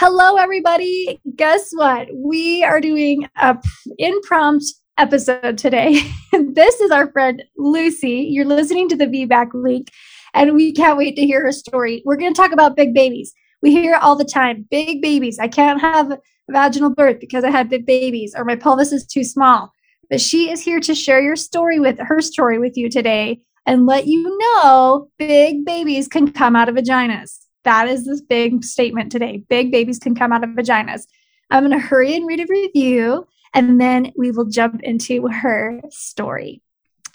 Hello, 0.00 0.36
everybody. 0.36 1.20
Guess 1.34 1.70
what? 1.72 2.06
We 2.14 2.62
are 2.62 2.80
doing 2.80 3.26
a 3.34 3.58
impromptu 3.98 4.66
episode 4.96 5.58
today. 5.58 6.00
this 6.32 6.80
is 6.80 6.92
our 6.92 7.10
friend 7.10 7.42
Lucy. 7.56 8.28
You're 8.30 8.44
listening 8.44 8.88
to 8.90 8.96
the 8.96 9.06
VBAC 9.06 9.48
link, 9.54 9.88
and 10.34 10.54
we 10.54 10.72
can't 10.72 10.98
wait 10.98 11.16
to 11.16 11.26
hear 11.26 11.42
her 11.42 11.50
story. 11.50 12.04
We're 12.04 12.14
going 12.14 12.32
to 12.32 12.40
talk 12.40 12.52
about 12.52 12.76
big 12.76 12.94
babies. 12.94 13.32
We 13.60 13.72
hear 13.72 13.94
it 13.94 14.00
all 14.00 14.14
the 14.14 14.24
time 14.24 14.68
big 14.70 15.02
babies. 15.02 15.40
I 15.40 15.48
can't 15.48 15.80
have 15.80 16.16
vaginal 16.48 16.94
birth 16.94 17.18
because 17.18 17.42
I 17.42 17.50
had 17.50 17.68
big 17.68 17.84
babies, 17.84 18.36
or 18.38 18.44
my 18.44 18.54
pelvis 18.54 18.92
is 18.92 19.04
too 19.04 19.24
small. 19.24 19.72
But 20.08 20.20
she 20.20 20.48
is 20.48 20.62
here 20.62 20.78
to 20.78 20.94
share 20.94 21.20
your 21.20 21.34
story 21.34 21.80
with 21.80 21.98
her 21.98 22.20
story 22.20 22.60
with 22.60 22.76
you 22.76 22.88
today 22.88 23.40
and 23.66 23.84
let 23.84 24.06
you 24.06 24.38
know 24.38 25.08
big 25.18 25.64
babies 25.64 26.06
can 26.06 26.30
come 26.30 26.54
out 26.54 26.68
of 26.68 26.76
vaginas. 26.76 27.47
That 27.64 27.88
is 27.88 28.06
this 28.06 28.20
big 28.20 28.64
statement 28.64 29.12
today. 29.12 29.42
Big 29.48 29.70
babies 29.70 29.98
can 29.98 30.14
come 30.14 30.32
out 30.32 30.44
of 30.44 30.50
vaginas. 30.50 31.02
I'm 31.50 31.66
going 31.66 31.78
to 31.78 31.84
hurry 31.84 32.14
and 32.14 32.26
read 32.26 32.40
a 32.40 32.46
review, 32.48 33.26
and 33.54 33.80
then 33.80 34.12
we 34.16 34.30
will 34.30 34.46
jump 34.46 34.82
into 34.82 35.26
her 35.28 35.80
story. 35.90 36.62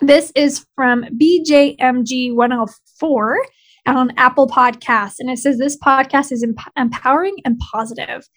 This 0.01 0.31
is 0.35 0.65
from 0.75 1.05
BJMG 1.21 2.33
104 2.33 3.37
on 3.85 4.11
Apple 4.17 4.47
Podcasts, 4.47 5.15
and 5.19 5.29
it 5.29 5.37
says 5.37 5.57
this 5.57 5.77
podcast 5.77 6.31
is 6.31 6.43
emp- 6.43 6.71
empowering 6.75 7.35
and 7.45 7.59
positive. 7.59 8.27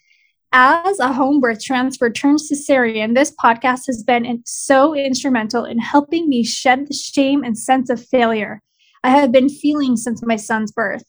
As 0.53 0.99
a 0.99 1.11
home 1.11 1.41
birth 1.41 1.61
transfer 1.61 2.09
turned 2.09 2.39
cesarean, 2.39 3.15
this 3.15 3.33
podcast 3.43 3.81
has 3.87 4.03
been 4.03 4.25
in, 4.25 4.43
so 4.45 4.95
instrumental 4.95 5.65
in 5.65 5.79
helping 5.79 6.29
me 6.29 6.43
shed 6.43 6.87
the 6.87 6.93
shame 6.93 7.43
and 7.43 7.57
sense 7.57 7.89
of 7.89 8.03
failure 8.03 8.61
I 9.03 9.11
have 9.11 9.31
been 9.31 9.49
feeling 9.49 9.95
since 9.95 10.21
my 10.23 10.35
son's 10.35 10.71
birth. 10.71 11.03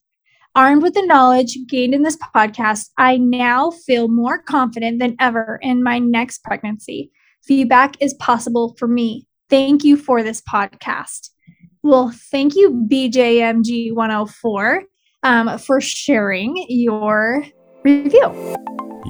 Armed 0.54 0.82
with 0.82 0.94
the 0.94 1.06
knowledge 1.06 1.56
gained 1.68 1.94
in 1.94 2.02
this 2.02 2.16
podcast, 2.34 2.90
I 2.96 3.18
now 3.18 3.70
feel 3.70 4.08
more 4.08 4.42
confident 4.42 4.98
than 4.98 5.14
ever 5.20 5.58
in 5.62 5.82
my 5.82 5.98
next 5.98 6.42
pregnancy. 6.42 7.12
VBAC 7.48 7.96
is 8.00 8.14
possible 8.14 8.74
for 8.78 8.88
me. 8.88 9.26
Thank 9.50 9.84
you 9.84 9.96
for 9.96 10.22
this 10.22 10.42
podcast. 10.42 11.30
Well, 11.82 12.12
thank 12.30 12.54
you, 12.56 12.86
BJMG104, 12.90 14.80
um, 15.22 15.58
for 15.58 15.80
sharing 15.80 16.66
your 16.68 17.44
review. 17.84 18.56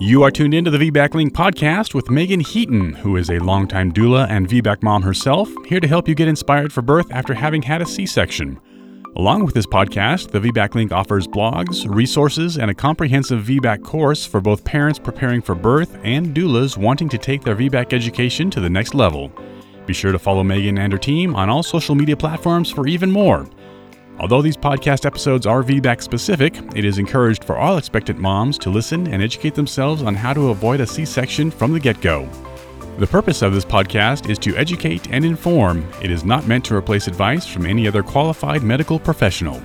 You 0.01 0.23
are 0.23 0.31
tuned 0.31 0.55
into 0.55 0.71
the 0.71 0.79
VBAC 0.79 1.15
Link 1.15 1.35
podcast 1.35 1.95
with 1.95 2.11
Meagan 2.11 2.41
Heaton, 2.41 2.93
who 2.95 3.17
is 3.17 3.31
a 3.31 3.39
longtime 3.39 3.93
doula 3.93 4.29
and 4.29 4.47
VBAC 4.49 4.83
mom 4.83 5.03
herself, 5.03 5.49
here 5.67 5.81
to 5.81 5.89
help 5.89 6.07
you 6.07 6.15
get 6.15 6.29
inspired 6.29 6.73
for 6.73 6.83
birth 6.83 7.11
after 7.11 7.35
having 7.35 7.63
had 7.63 7.83
a 7.83 7.87
C 7.87 8.07
section. 8.07 8.61
Along 9.19 9.45
with 9.45 9.53
this 9.53 9.67
podcast, 9.67 10.31
the 10.31 10.39
VBAC 10.39 10.77
Link 10.77 10.93
offers 10.93 11.27
blogs, 11.27 11.93
resources, 11.93 12.57
and 12.57 12.71
a 12.71 12.75
comprehensive 12.75 13.43
VBAC 13.43 13.83
course 13.83 14.25
for 14.25 14.41
both 14.41 14.63
parents 14.63 15.01
preparing 15.01 15.43
for 15.43 15.57
birth 15.57 15.99
and 16.05 16.37
doulas 16.37 16.77
wanting 16.77 17.09
to 17.09 17.19
take 17.19 17.43
their 17.43 17.57
VBAC 17.57 17.93
education 17.93 18.49
to 18.49 18.61
the 18.61 18.71
next 18.71 18.95
level. 18.95 19.33
Be 19.87 19.93
sure 19.93 20.13
to 20.13 20.21
follow 20.21 20.45
Meagan 20.45 20.79
and 20.79 20.93
her 20.93 21.01
team 21.01 21.35
on 21.35 21.51
all 21.51 21.65
social 21.65 21.97
media 21.97 22.17
platforms 22.17 22.71
for 22.71 22.87
even 22.87 23.11
more. 23.11 23.49
Although 24.21 24.41
these 24.41 24.57
podcast 24.57 25.05
episodes 25.05 25.47
are 25.47 25.65
VBAC 25.65 26.01
specific, 26.01 26.55
it 26.77 26.85
is 26.85 26.99
encouraged 26.99 27.43
for 27.43 27.59
all 27.59 27.77
expectant 27.77 28.21
moms 28.21 28.57
to 28.59 28.71
listen 28.71 29.09
and 29.09 29.21
educate 29.21 29.57
themselves 29.57 30.01
on 30.01 30.15
how 30.15 30.33
to 30.33 30.51
avoid 30.51 30.81
a 30.81 30.87
C 30.87 31.05
section 31.05 31.51
from 31.51 31.73
the 31.73 31.81
get 31.81 32.01
go. 32.01 32.29
The 32.99 33.07
purpose 33.07 33.43
of 33.43 33.55
this 33.55 33.65
podcast 33.65 34.29
is 34.29 34.41
to 34.41 34.57
educate 34.57 35.13
and 35.13 35.25
inform. 35.25 35.89
It 36.03 36.11
is 36.11 36.25
not 36.25 36.49
meant 36.49 36.65
to 36.65 36.75
replace 36.75 37.07
advice 37.07 37.47
from 37.47 37.65
any 37.65 37.87
other 37.87 38.03
qualified 38.03 38.65
medical 38.65 38.99
professional. 38.99 39.63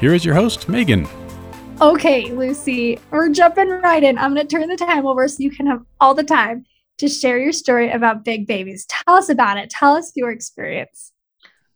Here 0.00 0.12
is 0.12 0.24
your 0.24 0.34
host, 0.34 0.68
Meagan. 0.68 1.06
Okay, 1.80 2.32
Lucy, 2.32 2.98
we're 3.12 3.28
jumping 3.28 3.68
right 3.68 4.02
in. 4.02 4.18
I'm 4.18 4.34
going 4.34 4.44
to 4.44 4.56
turn 4.56 4.68
the 4.68 4.76
time 4.76 5.06
over 5.06 5.28
so 5.28 5.36
you 5.38 5.52
can 5.52 5.68
have 5.68 5.84
all 6.00 6.12
the 6.12 6.24
time 6.24 6.64
to 6.98 7.08
share 7.08 7.38
your 7.38 7.52
story 7.52 7.88
about 7.88 8.24
big 8.24 8.48
babies. 8.48 8.84
Tell 8.86 9.14
us 9.14 9.28
about 9.28 9.58
it. 9.58 9.70
Tell 9.70 9.94
us 9.94 10.10
your 10.16 10.32
experience. 10.32 11.12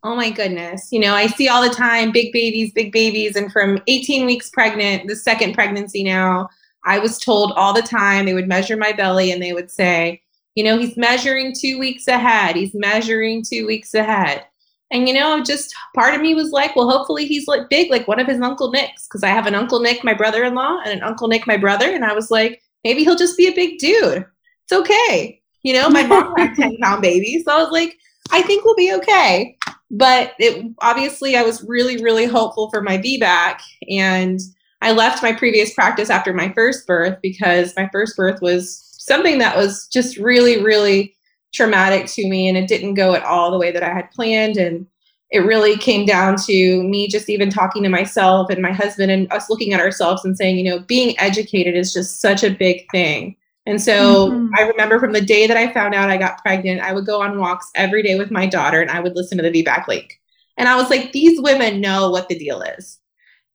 Oh 0.03 0.17
my 0.17 0.31
goodness. 0.31 0.89
You 0.91 0.99
know, 0.99 1.15
I 1.15 1.29
see 1.29 1.47
all 1.47 1.63
the 1.63 1.73
time 1.73 2.11
big 2.11 2.33
babies, 2.33 2.73
big 2.73 2.91
babies. 2.91 3.37
And 3.37 3.53
from 3.53 3.79
18 3.87 4.27
weeks 4.27 4.51
pregnant, 4.51 5.07
the 5.07 5.15
second 5.15 5.55
pregnancy 5.55 6.03
now, 6.03 6.49
I 6.85 6.99
was 6.99 7.17
told 7.17 7.53
all 7.53 7.73
the 7.73 7.81
time 7.81 8.27
they 8.27 8.35
would 8.35 8.49
measure 8.49 8.77
my 8.77 8.91
belly 8.91 9.31
and 9.31 9.41
they 9.41 9.53
would 9.53 9.71
say, 9.71 10.23
you 10.57 10.65
know, 10.65 10.79
he's 10.79 10.97
measuring 10.97 11.55
two 11.55 11.79
weeks 11.79 12.09
ahead. 12.09 12.57
He's 12.57 12.75
measuring 12.75 13.45
two 13.45 13.67
weeks 13.67 13.95
ahead. 13.95 14.45
And, 14.91 15.09
you 15.09 15.15
know, 15.15 15.43
just 15.43 15.75
part 15.95 16.15
of 16.15 16.21
me 16.21 16.35
was 16.35 16.51
like, 16.51 16.75
well, 16.75 16.91
hopefully 16.91 17.27
he's 17.27 17.47
like 17.47 17.69
big, 17.71 17.91
like 17.91 18.09
one 18.09 18.19
of 18.19 18.27
his 18.27 18.41
Uncle 18.41 18.71
Nicks, 18.71 19.07
because 19.07 19.23
I 19.23 19.29
have 19.29 19.47
an 19.47 19.55
Uncle 19.55 19.81
Nick, 19.81 20.03
my 20.03 20.15
brother 20.15 20.43
in 20.45 20.55
law, 20.55 20.81
and 20.85 20.93
an 20.93 21.03
Uncle 21.05 21.29
Nick, 21.29 21.47
my 21.47 21.57
brother. 21.57 21.93
And 21.93 22.05
I 22.05 22.13
was 22.13 22.31
like, 22.31 22.61
maybe 22.83 23.05
he'll 23.05 23.17
just 23.17 23.37
be 23.37 23.47
a 23.47 23.55
big 23.55 23.79
dude. 23.79 24.25
It's 24.65 24.73
okay. 24.73 25.41
You 25.63 25.75
know, 25.75 25.89
my 25.91 26.05
mom 26.05 26.35
had 26.37 26.55
10 26.57 26.79
pound 26.79 27.03
baby. 27.03 27.43
So 27.45 27.53
I 27.53 27.63
was 27.63 27.71
like, 27.71 27.97
I 28.33 28.43
think 28.43 28.65
we'll 28.65 28.75
be 28.75 28.95
okay 28.95 29.57
but 29.91 30.33
it 30.39 30.65
obviously 30.81 31.37
I 31.37 31.43
was 31.43 31.63
really, 31.63 32.03
really 32.03 32.27
hopeful 32.27 32.71
for 32.71 32.83
my 32.83 32.99
VBAC. 32.99 33.61
And 33.89 34.41
I 34.83 34.93
left 34.93 35.23
my 35.23 35.33
previous 35.33 35.73
practice 35.75 36.11
after 36.11 36.33
my 36.33 36.53
first 36.53 36.87
birth 36.87 37.19
because 37.23 37.73
my 37.77 37.89
first 37.93 38.17
birth 38.17 38.41
was 38.43 38.86
something 39.07 39.39
that 39.39 39.57
was 39.57 39.87
just 39.89 40.17
really, 40.17 40.63
really 40.63 41.15
traumatic 41.55 42.07
to 42.07 42.29
me. 42.29 42.49
And 42.49 42.59
it 42.59 42.69
didn't 42.69 42.95
go 42.95 43.15
at 43.15 43.25
all 43.25 43.51
the 43.51 43.59
way 43.59 43.71
that 43.71 43.83
I 43.83 43.93
had 43.93 44.11
planned. 44.11 44.57
And 44.57 44.87
it 45.31 45.41
really 45.41 45.77
came 45.77 46.07
down 46.07 46.37
to 46.47 46.83
me 46.83 47.09
just 47.09 47.29
even 47.29 47.51
talking 47.51 47.83
to 47.83 47.89
myself 47.89 48.51
and 48.51 48.63
my 48.63 48.73
husband 48.73 49.11
and 49.11 49.33
us 49.33 49.51
looking 49.51 49.73
at 49.73 49.81
ourselves 49.81 50.25
and 50.25 50.37
saying, 50.37 50.59
you 50.59 50.65
know, 50.65 50.81
being 50.81 51.19
educated 51.19 51.75
is 51.75 51.93
just 51.93 52.21
such 52.21 52.45
a 52.45 52.51
big 52.51 52.85
thing. 52.93 53.37
And 53.65 53.83
so 53.83 54.31
mm-hmm. 54.31 54.55
I 54.57 54.63
remember 54.63 55.01
from 55.01 55.13
the 55.13 55.21
day 55.21 55.49
that 55.49 55.57
I 55.57 55.73
found 55.73 55.95
out 55.95 56.11
I 56.11 56.17
got 56.17 56.39
pregnant, 56.39 56.81
I 56.81 56.93
would 56.93 57.07
go 57.07 57.21
on 57.21 57.39
walks 57.39 57.69
every 57.75 58.03
day 58.03 58.17
with 58.17 58.31
my 58.31 58.47
daughter 58.47 58.81
and 58.81 58.91
I 58.91 59.01
would 59.01 59.17
listen 59.17 59.39
to 59.39 59.43
the 59.43 59.51
VBAC 59.51 59.89
link. 59.89 60.21
And 60.57 60.69
I 60.69 60.77
was 60.77 60.89
like, 60.89 61.13
these 61.13 61.41
women 61.41 61.81
know 61.81 62.11
what 62.11 62.29
the 62.29 62.39
deal 62.39 62.63
is. 62.63 62.99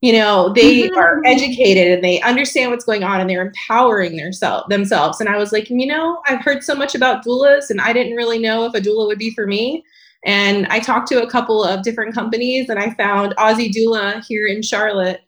You 0.02 0.14
know, 0.14 0.52
they 0.54 0.84
mm-hmm. 0.84 0.98
are 0.98 1.22
educated 1.26 1.92
and 1.92 2.04
they 2.04 2.20
understand 2.22 2.72
what's 2.72 2.86
going 2.86 3.04
on 3.04 3.22
and 3.22 3.30
they're 3.30 3.46
empowering 3.46 4.18
their 4.18 4.32
self, 4.32 4.68
themselves. 4.68 5.20
And 5.20 5.30
I 5.30 5.38
was 5.38 5.52
like, 5.52 5.70
you 5.70 5.86
know, 5.86 6.20
I've 6.28 6.42
heard 6.42 6.64
so 6.64 6.74
much 6.74 6.96
about 6.96 7.24
doulas 7.24 7.70
and 7.70 7.80
I 7.80 7.94
didn't 7.94 8.16
really 8.16 8.40
know 8.40 8.66
if 8.66 8.74
a 8.74 8.80
doula 8.80 9.06
would 9.06 9.20
be 9.20 9.34
for 9.36 9.46
me. 9.46 9.84
And 10.26 10.66
I 10.68 10.80
talked 10.80 11.08
to 11.10 11.22
a 11.22 11.30
couple 11.30 11.64
of 11.64 11.84
different 11.84 12.16
companies 12.16 12.68
and 12.70 12.80
I 12.80 12.92
found 12.96 13.36
Aussie 13.38 13.72
Doula 13.72 14.24
here 14.28 14.48
in 14.48 14.62
Charlotte 14.62 15.22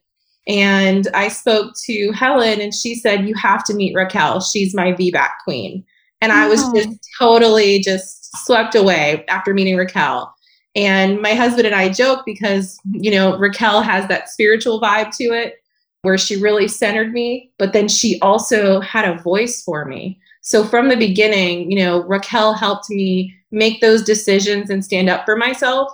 and 0.48 1.08
I 1.14 1.30
spoke 1.30 1.74
to 1.86 2.12
Helen 2.12 2.60
and 2.60 2.74
she 2.74 2.96
said, 2.96 3.28
You 3.28 3.34
have 3.36 3.64
to 3.66 3.74
meet 3.74 3.96
Raquel. 3.96 4.42
She's 4.42 4.76
my 4.76 4.92
VBAC 4.94 5.30
queen. 5.44 5.84
And 6.22 6.32
I 6.32 6.48
was 6.48 6.62
just 6.74 7.00
totally 7.20 7.80
just 7.80 8.30
swept 8.46 8.76
away 8.76 9.26
after 9.28 9.54
meeting 9.54 9.78
Raquel. 9.78 10.34
And 10.76 11.22
my 11.22 11.34
husband 11.34 11.68
and 11.68 11.76
I 11.76 11.90
joke 11.90 12.24
because, 12.26 12.80
you 12.92 13.12
know, 13.12 13.38
Raquel 13.38 13.82
has 13.82 14.08
that 14.08 14.30
spiritual 14.30 14.82
vibe 14.82 15.16
to 15.18 15.26
it 15.26 15.56
where 16.02 16.18
she 16.18 16.36
really 16.36 16.68
centered 16.68 17.14
me, 17.14 17.52
but 17.58 17.74
then 17.74 17.88
she 17.88 18.20
also 18.22 18.82
had 18.82 19.08
a 19.08 19.22
voice 19.22 19.62
for 19.64 19.86
me. 19.86 20.20
So 20.42 20.64
from 20.66 20.90
the 20.90 20.98
beginning, 20.98 21.72
you 21.72 21.80
know, 21.80 22.04
Raquel 22.04 22.54
helped 22.54 22.90
me 22.90 23.34
make 23.52 23.82
those 23.82 24.02
decisions 24.02 24.70
and 24.70 24.84
stand 24.84 25.10
up 25.10 25.26
for 25.26 25.38
myself 25.38 25.92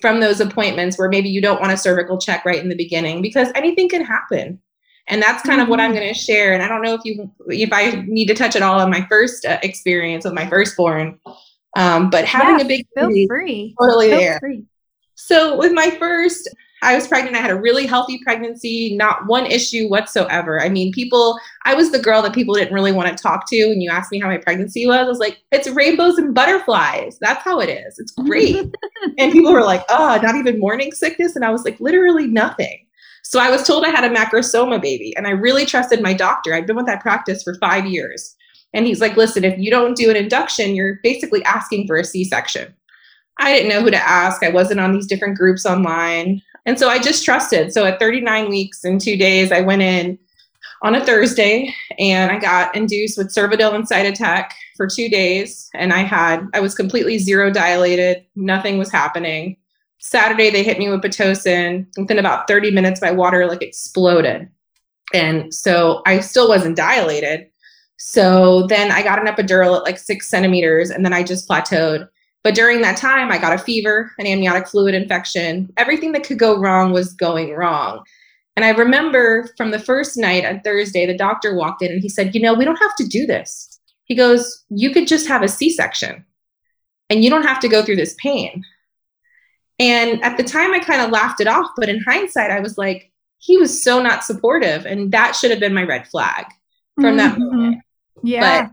from 0.00 0.20
those 0.20 0.40
appointments 0.40 0.98
where 0.98 1.08
maybe 1.08 1.28
you 1.28 1.40
don't 1.40 1.60
want 1.60 1.72
a 1.72 1.76
cervical 1.76 2.18
check 2.18 2.44
right 2.44 2.62
in 2.62 2.68
the 2.68 2.76
beginning 2.76 3.22
because 3.22 3.48
anything 3.54 3.88
can 3.88 4.04
happen 4.04 4.58
and 5.08 5.22
that's 5.22 5.42
kind 5.42 5.54
mm-hmm. 5.56 5.62
of 5.62 5.68
what 5.68 5.80
i'm 5.80 5.90
mm-hmm. 5.90 6.00
going 6.00 6.14
to 6.14 6.18
share 6.18 6.54
and 6.54 6.62
i 6.62 6.68
don't 6.68 6.82
know 6.82 6.94
if 6.94 7.02
you 7.04 7.30
if 7.48 7.72
i 7.72 8.02
need 8.06 8.26
to 8.26 8.34
touch 8.34 8.56
it 8.56 8.62
all 8.62 8.80
on 8.80 8.90
my 8.90 9.06
first 9.10 9.44
uh, 9.44 9.58
experience 9.62 10.24
with 10.24 10.32
my 10.32 10.48
firstborn 10.48 11.18
um, 11.76 12.10
but 12.10 12.24
having 12.24 12.58
yeah, 12.58 12.64
a 12.64 12.68
big 12.68 12.86
feel 12.96 13.10
free 13.28 13.74
totally 13.80 14.08
feel 14.08 14.18
there 14.18 14.38
free. 14.40 14.64
so 15.14 15.56
with 15.56 15.72
my 15.72 15.90
first 15.98 16.48
I 16.82 16.94
was 16.94 17.06
pregnant. 17.06 17.36
I 17.36 17.40
had 17.40 17.50
a 17.50 17.60
really 17.60 17.86
healthy 17.86 18.18
pregnancy, 18.24 18.96
not 18.96 19.26
one 19.26 19.44
issue 19.44 19.88
whatsoever. 19.88 20.62
I 20.62 20.68
mean, 20.68 20.92
people, 20.92 21.38
I 21.66 21.74
was 21.74 21.92
the 21.92 21.98
girl 21.98 22.22
that 22.22 22.34
people 22.34 22.54
didn't 22.54 22.72
really 22.72 22.92
want 22.92 23.14
to 23.14 23.22
talk 23.22 23.48
to 23.50 23.66
when 23.66 23.80
you 23.80 23.90
asked 23.90 24.10
me 24.10 24.18
how 24.18 24.28
my 24.28 24.38
pregnancy 24.38 24.86
was. 24.86 24.96
I 24.96 25.02
was 25.04 25.18
like, 25.18 25.38
it's 25.52 25.68
rainbows 25.68 26.16
and 26.16 26.34
butterflies. 26.34 27.18
That's 27.20 27.44
how 27.44 27.60
it 27.60 27.68
is. 27.68 27.98
It's 27.98 28.12
great. 28.12 28.56
and 29.18 29.32
people 29.32 29.52
were 29.52 29.62
like, 29.62 29.84
oh, 29.90 30.18
not 30.22 30.36
even 30.36 30.58
morning 30.58 30.92
sickness. 30.92 31.36
And 31.36 31.44
I 31.44 31.50
was 31.50 31.64
like, 31.64 31.78
literally 31.80 32.26
nothing. 32.26 32.86
So 33.22 33.38
I 33.38 33.50
was 33.50 33.66
told 33.66 33.84
I 33.84 33.90
had 33.90 34.10
a 34.10 34.14
macrosoma 34.14 34.80
baby, 34.80 35.14
and 35.16 35.26
I 35.26 35.30
really 35.30 35.66
trusted 35.66 36.00
my 36.00 36.14
doctor. 36.14 36.54
I'd 36.54 36.66
been 36.66 36.76
with 36.76 36.86
that 36.86 37.02
practice 37.02 37.42
for 37.42 37.54
five 37.60 37.84
years. 37.84 38.34
And 38.72 38.86
he's 38.86 39.00
like, 39.00 39.16
listen, 39.16 39.44
if 39.44 39.58
you 39.58 39.70
don't 39.70 39.96
do 39.96 40.10
an 40.10 40.16
induction, 40.16 40.74
you're 40.74 41.00
basically 41.02 41.44
asking 41.44 41.86
for 41.86 41.96
a 41.96 42.04
C 42.04 42.24
section. 42.24 42.74
I 43.38 43.52
didn't 43.52 43.70
know 43.70 43.80
who 43.80 43.90
to 43.90 43.96
ask. 43.96 44.42
I 44.42 44.50
wasn't 44.50 44.80
on 44.80 44.92
these 44.92 45.06
different 45.06 45.36
groups 45.36 45.66
online. 45.66 46.42
And 46.66 46.78
so 46.78 46.88
I 46.88 46.98
just 46.98 47.24
trusted. 47.24 47.72
So 47.72 47.84
at 47.84 47.98
39 47.98 48.48
weeks 48.48 48.84
and 48.84 49.00
two 49.00 49.16
days, 49.16 49.50
I 49.50 49.62
went 49.62 49.82
in 49.82 50.18
on 50.82 50.94
a 50.94 51.04
Thursday 51.04 51.74
and 51.98 52.30
I 52.30 52.38
got 52.38 52.74
induced 52.76 53.18
with 53.18 53.34
Cervidil 53.34 53.74
and 53.74 53.88
Cytotec 53.88 54.50
for 54.76 54.86
two 54.86 55.08
days. 55.08 55.68
And 55.74 55.92
I 55.92 55.98
had, 55.98 56.46
I 56.54 56.60
was 56.60 56.74
completely 56.74 57.18
zero 57.18 57.50
dilated, 57.50 58.24
nothing 58.36 58.78
was 58.78 58.92
happening. 58.92 59.56
Saturday, 59.98 60.48
they 60.48 60.62
hit 60.62 60.78
me 60.78 60.88
with 60.88 61.02
Pitocin. 61.02 61.86
Within 61.98 62.18
about 62.18 62.48
30 62.48 62.70
minutes, 62.70 63.02
my 63.02 63.10
water 63.10 63.46
like 63.46 63.62
exploded. 63.62 64.48
And 65.12 65.52
so 65.52 66.02
I 66.06 66.20
still 66.20 66.48
wasn't 66.48 66.76
dilated. 66.76 67.49
So 68.02 68.66
then 68.66 68.90
I 68.90 69.02
got 69.02 69.18
an 69.18 69.26
epidural 69.26 69.76
at 69.76 69.84
like 69.84 69.98
six 69.98 70.30
centimeters 70.30 70.88
and 70.88 71.04
then 71.04 71.12
I 71.12 71.22
just 71.22 71.46
plateaued. 71.46 72.08
But 72.42 72.54
during 72.54 72.80
that 72.80 72.96
time, 72.96 73.30
I 73.30 73.36
got 73.36 73.52
a 73.52 73.58
fever, 73.58 74.10
an 74.18 74.26
amniotic 74.26 74.66
fluid 74.66 74.94
infection. 74.94 75.70
Everything 75.76 76.12
that 76.12 76.24
could 76.24 76.38
go 76.38 76.58
wrong 76.58 76.92
was 76.92 77.12
going 77.12 77.54
wrong. 77.54 78.02
And 78.56 78.64
I 78.64 78.70
remember 78.70 79.50
from 79.58 79.70
the 79.70 79.78
first 79.78 80.16
night 80.16 80.46
on 80.46 80.60
Thursday, 80.60 81.04
the 81.04 81.16
doctor 81.16 81.54
walked 81.54 81.82
in 81.82 81.92
and 81.92 82.00
he 82.00 82.08
said, 82.08 82.34
You 82.34 82.40
know, 82.40 82.54
we 82.54 82.64
don't 82.64 82.80
have 82.80 82.96
to 82.96 83.06
do 83.06 83.26
this. 83.26 83.78
He 84.04 84.14
goes, 84.14 84.64
You 84.70 84.94
could 84.94 85.06
just 85.06 85.28
have 85.28 85.42
a 85.42 85.48
C 85.48 85.68
section 85.68 86.24
and 87.10 87.22
you 87.22 87.28
don't 87.28 87.46
have 87.46 87.60
to 87.60 87.68
go 87.68 87.82
through 87.84 87.96
this 87.96 88.16
pain. 88.18 88.64
And 89.78 90.22
at 90.24 90.38
the 90.38 90.42
time, 90.42 90.72
I 90.72 90.78
kind 90.78 91.02
of 91.02 91.10
laughed 91.10 91.42
it 91.42 91.48
off. 91.48 91.70
But 91.76 91.90
in 91.90 92.00
hindsight, 92.00 92.50
I 92.50 92.60
was 92.60 92.78
like, 92.78 93.12
He 93.36 93.58
was 93.58 93.84
so 93.84 94.00
not 94.00 94.24
supportive. 94.24 94.86
And 94.86 95.12
that 95.12 95.36
should 95.36 95.50
have 95.50 95.60
been 95.60 95.74
my 95.74 95.84
red 95.84 96.08
flag 96.08 96.46
from 96.94 97.04
mm-hmm. 97.04 97.16
that 97.18 97.38
moment. 97.38 97.82
Yeah. 98.22 98.66
But 98.66 98.72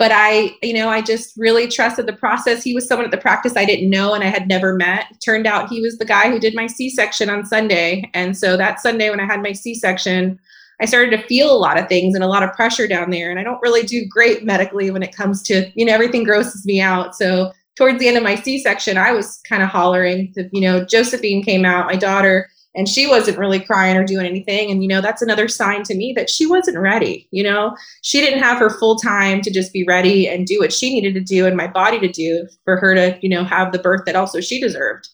but 0.00 0.12
I, 0.14 0.56
you 0.62 0.72
know, 0.72 0.88
I 0.88 1.02
just 1.02 1.36
really 1.36 1.68
trusted 1.68 2.06
the 2.06 2.14
process. 2.14 2.62
He 2.62 2.74
was 2.74 2.88
someone 2.88 3.04
at 3.04 3.10
the 3.10 3.18
practice 3.18 3.54
I 3.54 3.66
didn't 3.66 3.90
know 3.90 4.14
and 4.14 4.24
I 4.24 4.28
had 4.28 4.48
never 4.48 4.74
met. 4.74 5.04
Turned 5.22 5.46
out 5.46 5.68
he 5.68 5.82
was 5.82 5.98
the 5.98 6.06
guy 6.06 6.30
who 6.30 6.40
did 6.40 6.54
my 6.54 6.66
C 6.66 6.88
section 6.88 7.28
on 7.28 7.44
Sunday. 7.44 8.10
And 8.14 8.34
so 8.34 8.56
that 8.56 8.80
Sunday 8.80 9.10
when 9.10 9.20
I 9.20 9.26
had 9.26 9.42
my 9.42 9.52
C 9.52 9.74
section, 9.74 10.38
I 10.80 10.86
started 10.86 11.10
to 11.10 11.26
feel 11.26 11.52
a 11.52 11.58
lot 11.58 11.78
of 11.78 11.86
things 11.86 12.14
and 12.14 12.24
a 12.24 12.28
lot 12.28 12.42
of 12.42 12.54
pressure 12.54 12.86
down 12.86 13.10
there. 13.10 13.30
And 13.30 13.38
I 13.38 13.42
don't 13.42 13.60
really 13.60 13.82
do 13.82 14.06
great 14.08 14.42
medically 14.42 14.90
when 14.90 15.02
it 15.02 15.14
comes 15.14 15.42
to, 15.42 15.70
you 15.74 15.84
know, 15.84 15.92
everything 15.92 16.24
grosses 16.24 16.64
me 16.64 16.80
out. 16.80 17.14
So 17.14 17.52
towards 17.76 17.98
the 17.98 18.08
end 18.08 18.16
of 18.16 18.22
my 18.22 18.36
C 18.36 18.58
section, 18.58 18.96
I 18.96 19.12
was 19.12 19.38
kind 19.46 19.62
of 19.62 19.68
hollering. 19.68 20.32
You 20.50 20.62
know, 20.62 20.82
Josephine 20.82 21.42
came 21.42 21.66
out, 21.66 21.86
my 21.86 21.96
daughter, 21.96 22.48
and 22.74 22.88
she 22.88 23.06
wasn't 23.06 23.38
really 23.38 23.60
crying 23.60 23.96
or 23.96 24.04
doing 24.04 24.26
anything. 24.26 24.70
And 24.70 24.82
you 24.82 24.88
know 24.88 25.00
that's 25.00 25.22
another 25.22 25.48
sign 25.48 25.82
to 25.84 25.94
me 25.94 26.12
that 26.16 26.30
she 26.30 26.46
wasn't 26.46 26.78
ready 26.78 27.28
you 27.30 27.42
know? 27.42 27.76
She 28.02 28.20
didn't 28.20 28.42
have 28.42 28.58
her 28.58 28.70
full 28.70 28.96
time 28.96 29.40
to 29.42 29.50
just 29.50 29.72
be 29.72 29.84
ready 29.84 30.28
and 30.28 30.46
do 30.46 30.58
what 30.58 30.72
she 30.72 30.92
needed 30.92 31.14
to 31.14 31.20
do 31.20 31.46
and 31.46 31.56
my 31.56 31.66
body 31.66 31.98
to 32.00 32.08
do 32.08 32.46
for 32.64 32.76
her 32.76 32.94
to 32.94 33.18
you 33.22 33.28
know 33.28 33.44
have 33.44 33.72
the 33.72 33.78
birth 33.78 34.02
that 34.06 34.16
also 34.16 34.40
she 34.40 34.60
deserved. 34.60 35.08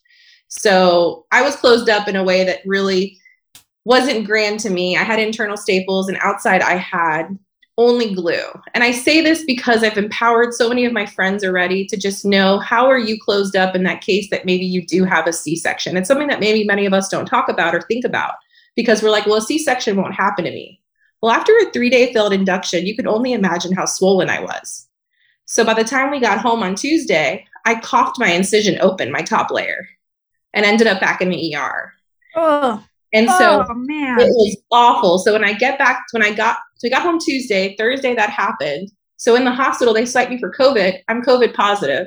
So 0.49 1.27
i 1.33 1.43
was 1.43 1.57
closed 1.57 1.89
up 1.89 2.09
in 2.09 2.17
a 2.17 2.25
way 2.25 2.45
that 2.45 2.61
really 2.67 3.19
wasn't 3.85 4.27
grand 4.27 4.61
to 4.61 4.71
me. 4.71 4.97
I 4.97 5.05
had 5.05 5.21
internal 5.21 5.57
staples 5.57 6.09
and 6.09 6.19
outside 6.21 6.63
i 6.63 6.77
had 6.77 7.39
only 7.79 8.15
glue. 8.15 8.45
And 8.75 8.83
I 8.83 8.91
say 8.91 9.21
this 9.21 9.45
because 9.45 9.83
I've 9.83 9.99
empowered 9.99 10.55
so 10.55 10.69
many 10.69 10.85
of 10.85 10.93
my 10.93 11.05
friends 11.05 11.45
already 11.45 11.85
to 11.87 11.97
just 11.97 12.25
know 12.25 12.59
how 12.59 12.87
are 12.87 12.99
you 12.99 13.21
closed 13.21 13.55
up 13.55 13.75
in 13.75 13.83
that 13.83 14.01
case 14.01 14.31
that 14.31 14.47
maybe 14.47 14.65
you 14.65 14.85
do 14.87 15.05
have 15.05 15.27
a 15.27 15.33
C-section. 15.33 15.97
It's 15.97 16.09
something 16.09 16.29
that 16.29 16.41
maybe 16.41 16.65
many 16.65 16.87
of 16.87 16.95
us 16.95 17.09
don't 17.09 17.27
talk 17.27 17.49
about 17.49 17.75
or 17.75 17.83
think 17.83 18.05
about 18.05 18.35
because 18.75 19.03
we're 19.03 19.11
like, 19.11 19.27
well, 19.27 19.37
a 19.37 19.43
C-section 19.43 19.97
won't 19.97 20.15
happen 20.15 20.45
to 20.45 20.51
me. 20.51 20.81
Well, 21.21 21.33
after 21.33 21.53
a 21.59 21.71
three-day 21.71 22.13
failed 22.13 22.33
induction, 22.33 22.87
you 22.87 22.97
could 22.97 23.07
only 23.07 23.33
imagine 23.33 23.73
how 23.73 23.85
swollen 23.85 24.31
I 24.31 24.41
was. 24.41 24.89
So 25.45 25.65
by 25.65 25.75
the 25.75 25.85
time 25.85 26.11
we 26.11 26.21
got 26.21 26.39
home 26.39 26.63
on 26.63 26.75
Tuesday, 26.75 27.47
I 27.65 27.77
coughed 27.81 28.19
my 28.19 28.29
incision 28.29 28.79
open, 28.81 29.13
my 29.13 29.23
top 29.23 29.51
layer, 29.51 29.89
and 30.55 30.65
ended 30.65 30.87
up 30.87 31.01
back 31.01 31.21
in 31.21 31.31
the 31.31 31.57
ER. 31.57 31.93
Oh. 32.37 32.85
And 33.13 33.29
so 33.31 33.65
oh, 33.67 33.85
it 33.89 34.29
was 34.29 34.57
awful. 34.71 35.19
So 35.19 35.33
when 35.33 35.45
I 35.45 35.53
get 35.53 35.79
back, 35.79 36.05
when 36.11 36.23
I 36.23 36.33
got, 36.33 36.59
so 36.77 36.87
I 36.87 36.91
got 36.91 37.03
home 37.03 37.19
Tuesday, 37.19 37.75
Thursday 37.77 38.15
that 38.15 38.31
happened. 38.31 38.91
So 39.17 39.35
in 39.35 39.45
the 39.45 39.53
hospital, 39.53 39.95
they 39.95 40.05
cite 40.05 40.31
me 40.31 40.39
for 40.39 40.53
COVID. 40.53 40.99
I'm 41.09 41.23
COVID 41.23 41.55
positive. 41.55 42.07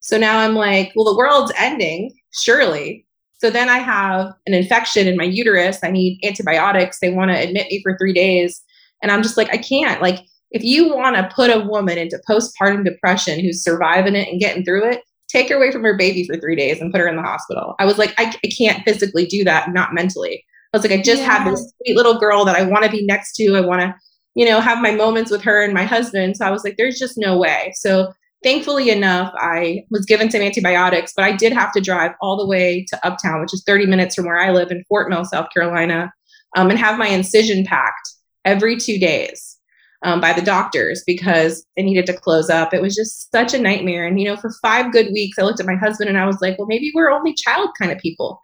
So 0.00 0.18
now 0.18 0.38
I'm 0.38 0.54
like, 0.54 0.92
well, 0.94 1.06
the 1.06 1.16
world's 1.16 1.52
ending, 1.56 2.12
surely. 2.32 3.06
So 3.38 3.50
then 3.50 3.68
I 3.68 3.78
have 3.78 4.32
an 4.46 4.54
infection 4.54 5.06
in 5.06 5.16
my 5.16 5.24
uterus. 5.24 5.78
I 5.82 5.90
need 5.90 6.20
antibiotics. 6.24 6.98
They 7.00 7.10
want 7.10 7.30
to 7.30 7.38
admit 7.38 7.68
me 7.68 7.80
for 7.82 7.96
three 7.96 8.12
days. 8.12 8.62
And 9.02 9.10
I'm 9.10 9.22
just 9.22 9.36
like, 9.36 9.50
I 9.50 9.58
can't. 9.58 10.00
Like, 10.00 10.20
if 10.52 10.62
you 10.62 10.94
want 10.94 11.16
to 11.16 11.30
put 11.34 11.50
a 11.50 11.66
woman 11.66 11.98
into 11.98 12.20
postpartum 12.28 12.84
depression 12.84 13.40
who's 13.40 13.64
surviving 13.64 14.14
it 14.14 14.28
and 14.28 14.40
getting 14.40 14.64
through 14.64 14.90
it, 14.90 15.02
take 15.28 15.48
her 15.48 15.56
away 15.56 15.72
from 15.72 15.82
her 15.82 15.96
baby 15.96 16.26
for 16.26 16.36
three 16.36 16.56
days 16.56 16.80
and 16.80 16.92
put 16.92 17.00
her 17.00 17.08
in 17.08 17.16
the 17.16 17.22
hospital. 17.22 17.74
I 17.78 17.84
was 17.84 17.98
like, 17.98 18.14
I, 18.16 18.34
I 18.44 18.50
can't 18.56 18.82
physically 18.84 19.26
do 19.26 19.44
that, 19.44 19.72
not 19.72 19.92
mentally. 19.92 20.44
I 20.76 20.78
was 20.78 20.90
like, 20.90 21.00
I 21.00 21.02
just 21.02 21.22
yeah. 21.22 21.38
have 21.38 21.50
this 21.50 21.72
sweet 21.78 21.96
little 21.96 22.18
girl 22.18 22.44
that 22.44 22.56
I 22.56 22.62
want 22.62 22.84
to 22.84 22.90
be 22.90 23.06
next 23.06 23.34
to. 23.36 23.54
I 23.54 23.60
want 23.60 23.80
to, 23.80 23.94
you 24.34 24.44
know, 24.44 24.60
have 24.60 24.82
my 24.82 24.90
moments 24.90 25.30
with 25.30 25.42
her 25.42 25.62
and 25.62 25.72
my 25.72 25.84
husband. 25.84 26.36
So 26.36 26.44
I 26.44 26.50
was 26.50 26.64
like, 26.64 26.76
there's 26.76 26.98
just 26.98 27.16
no 27.16 27.38
way. 27.38 27.72
So 27.76 28.12
thankfully 28.42 28.90
enough, 28.90 29.32
I 29.38 29.84
was 29.90 30.04
given 30.04 30.30
some 30.30 30.42
antibiotics, 30.42 31.12
but 31.16 31.24
I 31.24 31.32
did 31.32 31.54
have 31.54 31.72
to 31.72 31.80
drive 31.80 32.12
all 32.20 32.36
the 32.36 32.46
way 32.46 32.84
to 32.90 33.06
Uptown, 33.06 33.40
which 33.40 33.54
is 33.54 33.64
30 33.66 33.86
minutes 33.86 34.14
from 34.14 34.26
where 34.26 34.38
I 34.38 34.52
live 34.52 34.70
in 34.70 34.84
Fort 34.88 35.08
Mill, 35.08 35.24
South 35.24 35.48
Carolina, 35.54 36.12
um, 36.56 36.68
and 36.68 36.78
have 36.78 36.98
my 36.98 37.08
incision 37.08 37.64
packed 37.64 38.08
every 38.44 38.76
two 38.76 38.98
days 38.98 39.56
um, 40.04 40.20
by 40.20 40.32
the 40.32 40.42
doctors 40.42 41.02
because 41.06 41.64
it 41.76 41.84
needed 41.84 42.06
to 42.06 42.12
close 42.12 42.50
up. 42.50 42.74
It 42.74 42.82
was 42.82 42.94
just 42.94 43.30
such 43.32 43.54
a 43.54 43.58
nightmare. 43.58 44.06
And, 44.06 44.20
you 44.20 44.26
know, 44.26 44.36
for 44.36 44.52
five 44.62 44.92
good 44.92 45.08
weeks, 45.12 45.38
I 45.38 45.42
looked 45.42 45.60
at 45.60 45.66
my 45.66 45.74
husband 45.74 46.10
and 46.10 46.18
I 46.18 46.26
was 46.26 46.38
like, 46.40 46.58
well, 46.58 46.68
maybe 46.68 46.92
we're 46.94 47.10
only 47.10 47.34
child 47.34 47.70
kind 47.80 47.90
of 47.90 47.98
people. 47.98 48.40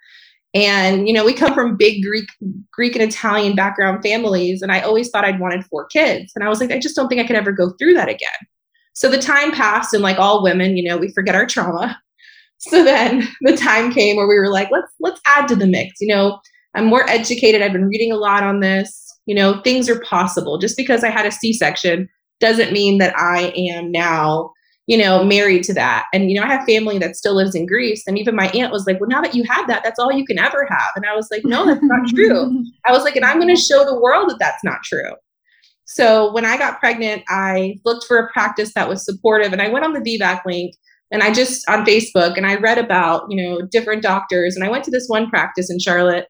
And, 0.54 1.08
you 1.08 1.14
know, 1.14 1.24
we 1.24 1.32
come 1.32 1.54
from 1.54 1.76
big 1.76 2.02
Greek, 2.02 2.28
Greek 2.72 2.94
and 2.94 3.02
Italian 3.02 3.54
background 3.54 4.02
families. 4.02 4.60
And 4.60 4.70
I 4.70 4.80
always 4.80 5.08
thought 5.08 5.24
I'd 5.24 5.40
wanted 5.40 5.64
four 5.64 5.86
kids. 5.86 6.32
And 6.34 6.44
I 6.44 6.48
was 6.48 6.60
like, 6.60 6.70
I 6.70 6.78
just 6.78 6.94
don't 6.94 7.08
think 7.08 7.20
I 7.20 7.26
could 7.26 7.36
ever 7.36 7.52
go 7.52 7.70
through 7.78 7.94
that 7.94 8.10
again. 8.10 8.28
So 8.94 9.08
the 9.08 9.20
time 9.20 9.52
passed, 9.52 9.94
and 9.94 10.02
like 10.02 10.18
all 10.18 10.42
women, 10.42 10.76
you 10.76 10.88
know, 10.88 10.96
we 10.98 11.12
forget 11.12 11.34
our 11.34 11.46
trauma. 11.46 11.98
So 12.64 12.84
then 12.84 13.26
the 13.40 13.56
time 13.56 13.90
came 13.90 14.14
where 14.14 14.28
we 14.28 14.38
were 14.38 14.48
like, 14.48 14.68
let's 14.70 14.92
let's 15.00 15.20
add 15.26 15.48
to 15.48 15.56
the 15.56 15.66
mix. 15.66 15.94
You 16.00 16.14
know, 16.14 16.38
I'm 16.76 16.84
more 16.86 17.02
educated. 17.10 17.60
I've 17.60 17.72
been 17.72 17.88
reading 17.88 18.12
a 18.12 18.16
lot 18.16 18.44
on 18.44 18.60
this. 18.60 19.04
You 19.26 19.34
know, 19.34 19.60
things 19.62 19.88
are 19.88 19.98
possible. 20.02 20.58
Just 20.58 20.76
because 20.76 21.02
I 21.02 21.10
had 21.10 21.26
a 21.26 21.32
C 21.32 21.52
section 21.52 22.08
doesn't 22.38 22.72
mean 22.72 22.98
that 22.98 23.18
I 23.18 23.52
am 23.56 23.90
now, 23.90 24.52
you 24.86 24.98
know, 24.98 25.24
married 25.24 25.62
to 25.64 25.74
that. 25.74 26.06
And, 26.12 26.30
you 26.30 26.38
know, 26.38 26.46
I 26.46 26.52
have 26.52 26.66
family 26.66 26.98
that 26.98 27.16
still 27.16 27.36
lives 27.36 27.54
in 27.54 27.66
Greece. 27.66 28.02
And 28.06 28.18
even 28.18 28.34
my 28.34 28.48
aunt 28.48 28.72
was 28.72 28.84
like, 28.86 29.00
well, 29.00 29.08
now 29.08 29.20
that 29.20 29.34
you 29.34 29.44
have 29.48 29.68
that, 29.68 29.84
that's 29.84 29.98
all 29.98 30.12
you 30.12 30.24
can 30.24 30.38
ever 30.38 30.66
have. 30.68 30.90
And 30.96 31.06
I 31.06 31.14
was 31.14 31.28
like, 31.30 31.44
no, 31.44 31.64
that's 31.64 31.82
not 31.82 32.08
true. 32.08 32.64
I 32.86 32.92
was 32.92 33.04
like, 33.04 33.16
and 33.16 33.24
I'm 33.24 33.38
going 33.40 33.54
to 33.54 33.60
show 33.60 33.84
the 33.84 34.00
world 34.00 34.30
that 34.30 34.38
that's 34.38 34.64
not 34.64 34.82
true. 34.82 35.12
So 35.84 36.32
when 36.32 36.44
I 36.44 36.56
got 36.56 36.80
pregnant, 36.80 37.22
I 37.28 37.74
looked 37.84 38.06
for 38.06 38.18
a 38.18 38.32
practice 38.32 38.72
that 38.74 38.88
was 38.88 39.04
supportive 39.04 39.52
and 39.52 39.62
I 39.62 39.68
went 39.68 39.84
on 39.84 39.92
the 39.92 40.00
VBAC 40.00 40.44
link 40.46 40.74
and 41.10 41.22
I 41.22 41.32
just 41.32 41.68
on 41.68 41.84
Facebook 41.84 42.36
and 42.36 42.46
I 42.46 42.54
read 42.56 42.78
about, 42.78 43.24
you 43.28 43.36
know, 43.36 43.66
different 43.70 44.02
doctors 44.02 44.56
and 44.56 44.64
I 44.64 44.70
went 44.70 44.84
to 44.84 44.90
this 44.90 45.06
one 45.08 45.28
practice 45.28 45.70
in 45.70 45.78
Charlotte 45.78 46.26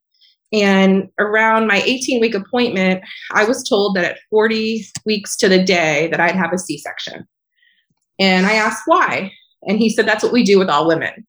and 0.53 1.09
around 1.19 1.67
my 1.67 1.81
18 1.83 2.21
week 2.21 2.35
appointment, 2.35 3.03
I 3.33 3.45
was 3.45 3.67
told 3.67 3.97
that 3.97 4.05
at 4.05 4.19
40 4.31 4.85
weeks 5.07 5.37
to 5.39 5.49
the 5.49 5.63
day 5.63 6.09
that 6.11 6.21
I'd 6.21 6.37
have 6.37 6.53
a 6.53 6.59
C 6.59 6.79
section. 6.79 7.27
And 8.19 8.47
I 8.47 8.55
asked 8.55 8.83
why. 8.87 9.33
And 9.63 9.79
he 9.79 9.91
said, 9.91 10.07
that's 10.07 10.23
what 10.23 10.33
we 10.33 10.45
do 10.45 10.59
with 10.59 10.69
all 10.69 10.87
women. 10.89 11.27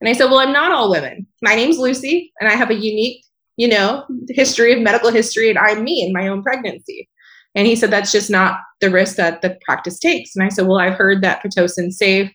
And 0.00 0.08
I 0.08 0.12
said, 0.12 0.26
well, 0.26 0.38
I'm 0.38 0.52
not 0.52 0.72
all 0.72 0.90
women. 0.90 1.26
My 1.42 1.54
name's 1.54 1.78
Lucy, 1.78 2.32
and 2.40 2.48
I 2.48 2.54
have 2.54 2.70
a 2.70 2.74
unique, 2.74 3.24
you 3.56 3.68
know, 3.68 4.04
history 4.28 4.72
of 4.72 4.80
medical 4.80 5.10
history, 5.10 5.50
and 5.50 5.58
I'm 5.58 5.82
me 5.82 6.04
in 6.04 6.12
my 6.12 6.28
own 6.28 6.42
pregnancy. 6.42 7.08
And 7.54 7.66
he 7.66 7.74
said, 7.74 7.90
that's 7.90 8.12
just 8.12 8.30
not 8.30 8.60
the 8.80 8.90
risk 8.90 9.16
that 9.16 9.42
the 9.42 9.58
practice 9.64 9.98
takes. 9.98 10.36
And 10.36 10.44
I 10.44 10.48
said, 10.48 10.66
well, 10.66 10.78
I've 10.78 10.94
heard 10.94 11.22
that 11.22 11.42
Pitocin's 11.42 11.98
safe 11.98 12.30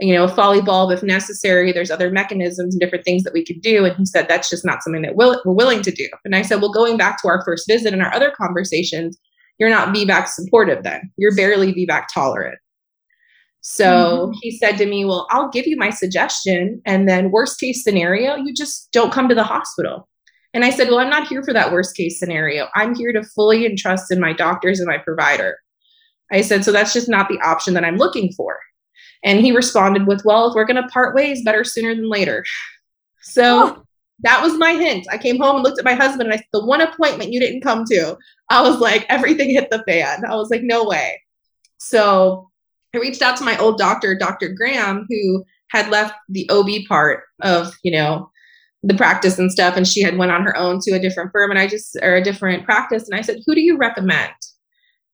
you 0.00 0.14
know, 0.14 0.24
a 0.24 0.28
Foley 0.28 0.60
bulb 0.60 0.92
if 0.92 1.02
necessary. 1.02 1.72
There's 1.72 1.90
other 1.90 2.10
mechanisms 2.10 2.74
and 2.74 2.80
different 2.80 3.04
things 3.04 3.24
that 3.24 3.32
we 3.32 3.44
could 3.44 3.60
do. 3.60 3.84
And 3.84 3.96
he 3.96 4.06
said, 4.06 4.28
that's 4.28 4.48
just 4.48 4.64
not 4.64 4.82
something 4.82 5.02
that 5.02 5.16
we're 5.16 5.40
willing 5.44 5.82
to 5.82 5.90
do. 5.90 6.08
And 6.24 6.36
I 6.36 6.42
said, 6.42 6.60
well, 6.60 6.72
going 6.72 6.96
back 6.96 7.20
to 7.22 7.28
our 7.28 7.44
first 7.44 7.66
visit 7.66 7.92
and 7.92 8.02
our 8.02 8.14
other 8.14 8.32
conversations, 8.36 9.18
you're 9.58 9.70
not 9.70 9.94
VBAC 9.94 10.28
supportive 10.28 10.84
then. 10.84 11.10
You're 11.16 11.34
barely 11.34 11.74
VBAC 11.74 12.04
tolerant. 12.12 12.58
So 13.70 13.84
mm-hmm. 13.84 14.32
he 14.40 14.56
said 14.56 14.78
to 14.78 14.86
me, 14.86 15.04
well, 15.04 15.26
I'll 15.28 15.50
give 15.50 15.66
you 15.66 15.76
my 15.76 15.90
suggestion. 15.90 16.80
And 16.86 17.06
then 17.06 17.30
worst 17.30 17.60
case 17.60 17.84
scenario, 17.84 18.34
you 18.34 18.54
just 18.54 18.90
don't 18.92 19.12
come 19.12 19.28
to 19.28 19.34
the 19.34 19.44
hospital. 19.44 20.08
And 20.54 20.64
I 20.64 20.70
said, 20.70 20.88
well, 20.88 21.00
I'm 21.00 21.10
not 21.10 21.28
here 21.28 21.42
for 21.42 21.52
that 21.52 21.70
worst 21.70 21.94
case 21.94 22.18
scenario. 22.18 22.68
I'm 22.74 22.94
here 22.94 23.12
to 23.12 23.22
fully 23.22 23.66
entrust 23.66 24.10
in 24.10 24.20
my 24.20 24.32
doctors 24.32 24.80
and 24.80 24.88
my 24.88 24.96
provider. 24.96 25.58
I 26.32 26.40
said, 26.40 26.64
so 26.64 26.72
that's 26.72 26.94
just 26.94 27.10
not 27.10 27.28
the 27.28 27.38
option 27.42 27.74
that 27.74 27.84
I'm 27.84 27.98
looking 27.98 28.32
for. 28.32 28.58
And 29.22 29.38
he 29.38 29.52
responded 29.52 30.06
with, 30.06 30.24
Well, 30.24 30.48
if 30.48 30.54
we're 30.54 30.64
going 30.64 30.82
to 30.82 30.88
part 30.88 31.14
ways, 31.14 31.44
better 31.44 31.62
sooner 31.62 31.94
than 31.94 32.08
later. 32.08 32.44
So 33.20 33.76
oh. 33.76 33.82
that 34.20 34.40
was 34.42 34.56
my 34.56 34.72
hint. 34.72 35.06
I 35.10 35.18
came 35.18 35.36
home 35.36 35.56
and 35.56 35.62
looked 35.62 35.78
at 35.78 35.84
my 35.84 35.92
husband 35.92 36.22
and 36.22 36.32
I 36.32 36.36
said, 36.36 36.46
The 36.54 36.64
one 36.64 36.80
appointment 36.80 37.30
you 37.30 37.40
didn't 37.40 37.60
come 37.60 37.84
to, 37.90 38.16
I 38.48 38.62
was 38.62 38.80
like, 38.80 39.04
everything 39.10 39.50
hit 39.50 39.68
the 39.68 39.84
fan. 39.86 40.22
I 40.24 40.36
was 40.36 40.48
like, 40.48 40.62
No 40.62 40.84
way. 40.84 41.20
So 41.76 42.47
I 42.94 42.98
reached 42.98 43.22
out 43.22 43.36
to 43.36 43.44
my 43.44 43.56
old 43.58 43.78
doctor, 43.78 44.16
Dr. 44.16 44.48
Graham, 44.48 45.06
who 45.08 45.44
had 45.70 45.90
left 45.90 46.14
the 46.28 46.48
OB 46.50 46.86
part 46.88 47.24
of, 47.42 47.74
you 47.82 47.92
know, 47.92 48.30
the 48.82 48.94
practice 48.94 49.38
and 49.38 49.50
stuff 49.50 49.76
and 49.76 49.88
she 49.88 50.02
had 50.02 50.16
went 50.16 50.30
on 50.30 50.42
her 50.42 50.56
own 50.56 50.78
to 50.80 50.92
a 50.92 51.00
different 51.00 51.32
firm 51.32 51.50
and 51.50 51.58
I 51.58 51.66
just 51.66 51.96
or 52.00 52.14
a 52.14 52.22
different 52.22 52.64
practice 52.64 53.08
and 53.08 53.18
I 53.18 53.22
said, 53.22 53.38
"Who 53.44 53.54
do 53.54 53.60
you 53.60 53.76
recommend?" 53.76 54.32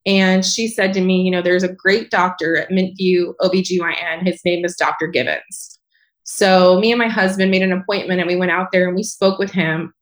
And 0.07 0.45
she 0.45 0.69
said 0.69 0.93
to 0.95 1.01
me, 1.01 1.23
you 1.23 1.31
know, 1.31 1.41
there's 1.41 1.63
a 1.63 1.73
great 1.73 2.11
doctor 2.11 2.57
at 2.57 2.69
Mintview 2.69 3.35
OBGYN. 3.41 4.27
His 4.27 4.41
name 4.45 4.65
is 4.65 4.77
Dr. 4.77 5.07
Gibbons. 5.07 5.79
So 6.25 6.79
me 6.79 6.93
and 6.93 6.99
my 6.99 7.09
husband 7.09 7.51
made 7.51 7.63
an 7.63 7.73
appointment 7.73 8.21
and 8.21 8.29
we 8.29 8.37
went 8.37 8.51
out 8.51 8.69
there 8.71 8.87
and 8.87 8.97
we 8.97 9.03
spoke 9.03 9.39
with 9.39 9.51
him. 9.51 9.95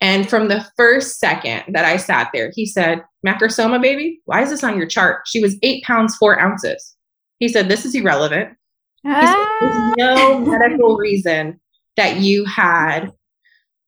And 0.00 0.30
from 0.30 0.48
the 0.48 0.64
first 0.76 1.18
second 1.18 1.64
that 1.74 1.84
I 1.84 1.96
sat 1.96 2.30
there, 2.32 2.52
he 2.54 2.64
said, 2.64 3.02
Macrosoma, 3.26 3.82
baby, 3.82 4.20
why 4.24 4.42
is 4.42 4.50
this 4.50 4.64
on 4.64 4.76
your 4.76 4.86
chart? 4.86 5.22
She 5.26 5.40
was 5.40 5.56
eight 5.62 5.84
pounds, 5.84 6.16
four 6.16 6.40
ounces. 6.40 6.96
He 7.40 7.48
said, 7.48 7.68
This 7.68 7.84
is 7.84 7.94
irrelevant. 7.94 8.56
Ah. 9.04 9.56
Said, 9.58 9.66
There's 9.66 10.16
no 10.16 10.38
medical 10.38 10.96
reason 10.96 11.58
that 11.96 12.18
you 12.18 12.44
had 12.44 13.10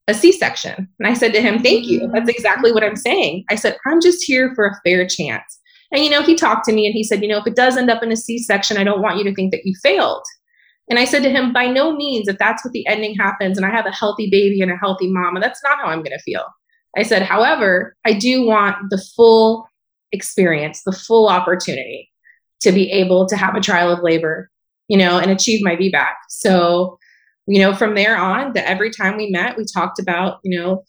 a 0.09 0.15
C 0.15 0.33
section. 0.33 0.89
And 0.99 1.07
I 1.07 1.15
said 1.15 1.33
to 1.35 1.41
him, 1.41 1.63
Thank 1.63 1.87
you. 1.87 2.11
That's 2.13 2.29
exactly 2.29 2.73
what 2.73 2.83
I'm 2.83 2.97
saying. 2.97 3.45
I 3.49 3.55
said, 3.55 3.77
I'm 3.87 4.01
just 4.01 4.25
here 4.25 4.53
for 4.57 4.67
a 4.67 4.81
fair 4.85 5.07
chance. 5.07 5.61
And, 5.93 6.03
you 6.03 6.11
know, 6.11 6.23
he 6.23 6.35
talked 6.35 6.65
to 6.65 6.73
me 6.73 6.87
and 6.87 6.95
he 6.95 7.05
said, 7.05 7.23
You 7.23 7.29
know, 7.29 7.39
if 7.39 7.47
it 7.47 7.55
does 7.55 7.77
end 7.77 7.91
up 7.91 8.03
in 8.03 8.11
a 8.11 8.17
C 8.17 8.39
section, 8.39 8.79
I 8.79 8.85
don't 8.85 9.03
want 9.03 9.19
you 9.19 9.25
to 9.25 9.35
think 9.35 9.53
that 9.53 9.65
you 9.65 9.75
failed. 9.83 10.25
And 10.91 10.99
I 10.99 11.05
said 11.05 11.23
to 11.23 11.31
him, 11.31 11.53
by 11.53 11.69
no 11.69 11.95
means, 11.95 12.27
if 12.27 12.39
that's 12.39 12.65
what 12.65 12.73
the 12.73 12.87
ending 12.89 13.15
happens 13.15 13.57
and 13.57 13.65
I 13.65 13.71
have 13.71 13.87
a 13.87 13.93
healthy 13.93 14.29
baby 14.29 14.61
and 14.61 14.71
a 14.71 14.77
healthy 14.77 15.11
mama, 15.11 15.39
that's 15.39 15.63
not 15.63 15.79
how 15.79 15.87
I'm 15.87 16.01
going 16.01 16.17
to 16.17 16.23
feel. 16.23 16.45
I 16.99 17.03
said, 17.03 17.23
however, 17.23 17.97
I 18.05 18.13
do 18.13 18.45
want 18.45 18.77
the 18.91 19.03
full 19.17 19.67
experience, 20.11 20.83
the 20.85 20.93
full 20.93 21.29
opportunity 21.29 22.12
to 22.63 22.73
be 22.73 22.91
able 22.91 23.27
to 23.27 23.37
have 23.37 23.55
a 23.55 23.61
trial 23.61 23.93
of 23.93 24.03
labor, 24.03 24.51
you 24.89 24.97
know, 24.97 25.19
and 25.19 25.31
achieve 25.31 25.63
my 25.63 25.77
VBAC. 25.77 26.13
So, 26.29 26.99
you 27.47 27.61
know, 27.61 27.75
from 27.75 27.95
there 27.95 28.17
on, 28.17 28.53
that 28.55 28.69
every 28.69 28.91
time 28.91 29.17
we 29.17 29.31
met, 29.31 29.57
we 29.57 29.65
talked 29.65 29.99
about, 29.99 30.39
you 30.45 30.59
know, 30.59 30.85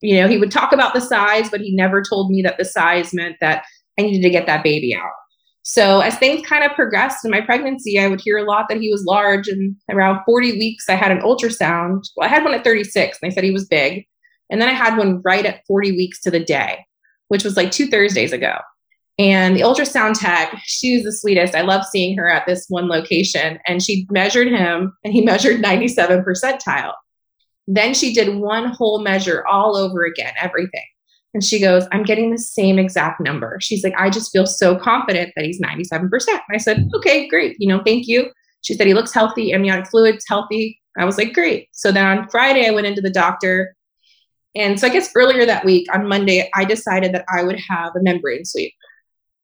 you 0.00 0.20
know, 0.20 0.26
he 0.26 0.38
would 0.38 0.50
talk 0.50 0.72
about 0.72 0.94
the 0.94 1.00
size, 1.00 1.48
but 1.48 1.60
he 1.60 1.74
never 1.74 2.02
told 2.02 2.30
me 2.30 2.42
that 2.42 2.58
the 2.58 2.64
size 2.64 3.14
meant 3.14 3.36
that 3.40 3.64
I 3.98 4.02
needed 4.02 4.22
to 4.22 4.30
get 4.30 4.46
that 4.46 4.64
baby 4.64 4.94
out. 4.94 5.12
So 5.64 6.00
as 6.00 6.16
things 6.16 6.44
kind 6.46 6.64
of 6.64 6.72
progressed 6.72 7.24
in 7.24 7.30
my 7.30 7.40
pregnancy, 7.40 7.98
I 7.98 8.08
would 8.08 8.20
hear 8.20 8.36
a 8.36 8.42
lot 8.42 8.66
that 8.68 8.80
he 8.80 8.90
was 8.90 9.04
large. 9.04 9.46
And 9.46 9.76
around 9.90 10.20
40 10.24 10.52
weeks, 10.52 10.88
I 10.88 10.96
had 10.96 11.12
an 11.12 11.20
ultrasound. 11.20 12.02
Well, 12.16 12.28
I 12.28 12.28
had 12.28 12.42
one 12.42 12.52
at 12.52 12.64
36, 12.64 13.18
and 13.22 13.30
they 13.30 13.34
said 13.34 13.44
he 13.44 13.52
was 13.52 13.68
big. 13.68 14.04
And 14.50 14.60
then 14.60 14.68
I 14.68 14.72
had 14.72 14.98
one 14.98 15.22
right 15.24 15.46
at 15.46 15.64
40 15.66 15.92
weeks 15.92 16.20
to 16.22 16.32
the 16.32 16.40
day, 16.40 16.84
which 17.28 17.44
was 17.44 17.56
like 17.56 17.70
two 17.70 17.86
Thursdays 17.86 18.32
ago. 18.32 18.56
And 19.18 19.54
the 19.54 19.60
ultrasound 19.60 20.18
tech, 20.18 20.58
she 20.64 20.96
was 20.96 21.04
the 21.04 21.12
sweetest. 21.12 21.54
I 21.54 21.60
love 21.60 21.84
seeing 21.84 22.16
her 22.16 22.30
at 22.30 22.46
this 22.46 22.66
one 22.68 22.88
location. 22.88 23.58
And 23.66 23.82
she 23.82 24.06
measured 24.10 24.48
him, 24.48 24.96
and 25.04 25.12
he 25.12 25.20
measured 25.24 25.60
97 25.60 26.24
percentile. 26.24 26.94
Then 27.66 27.94
she 27.94 28.12
did 28.12 28.36
one 28.36 28.66
whole 28.66 29.00
measure 29.00 29.46
all 29.46 29.76
over 29.76 30.04
again, 30.04 30.32
everything. 30.40 30.84
And 31.34 31.42
she 31.42 31.60
goes, 31.60 31.86
I'm 31.92 32.02
getting 32.02 32.30
the 32.30 32.38
same 32.38 32.78
exact 32.78 33.20
number. 33.20 33.58
She's 33.60 33.82
like, 33.82 33.94
I 33.96 34.10
just 34.10 34.32
feel 34.32 34.46
so 34.46 34.76
confident 34.76 35.32
that 35.34 35.44
he's 35.44 35.60
97%. 35.60 36.10
And 36.28 36.40
I 36.52 36.58
said, 36.58 36.88
okay, 36.96 37.26
great. 37.28 37.56
You 37.58 37.68
know, 37.68 37.82
thank 37.84 38.06
you. 38.06 38.30
She 38.62 38.74
said, 38.74 38.86
he 38.86 38.94
looks 38.94 39.14
healthy, 39.14 39.52
amniotic 39.52 39.88
fluid's 39.88 40.24
healthy. 40.28 40.78
I 40.98 41.04
was 41.04 41.16
like, 41.16 41.32
great. 41.32 41.68
So 41.72 41.90
then 41.90 42.06
on 42.06 42.28
Friday, 42.28 42.68
I 42.68 42.70
went 42.70 42.86
into 42.86 43.00
the 43.00 43.10
doctor. 43.10 43.74
And 44.54 44.78
so 44.78 44.86
I 44.86 44.90
guess 44.90 45.10
earlier 45.16 45.46
that 45.46 45.64
week 45.64 45.86
on 45.94 46.06
Monday, 46.06 46.50
I 46.54 46.66
decided 46.66 47.14
that 47.14 47.24
I 47.34 47.42
would 47.42 47.58
have 47.70 47.96
a 47.96 48.02
membrane 48.02 48.44
sweep. 48.44 48.74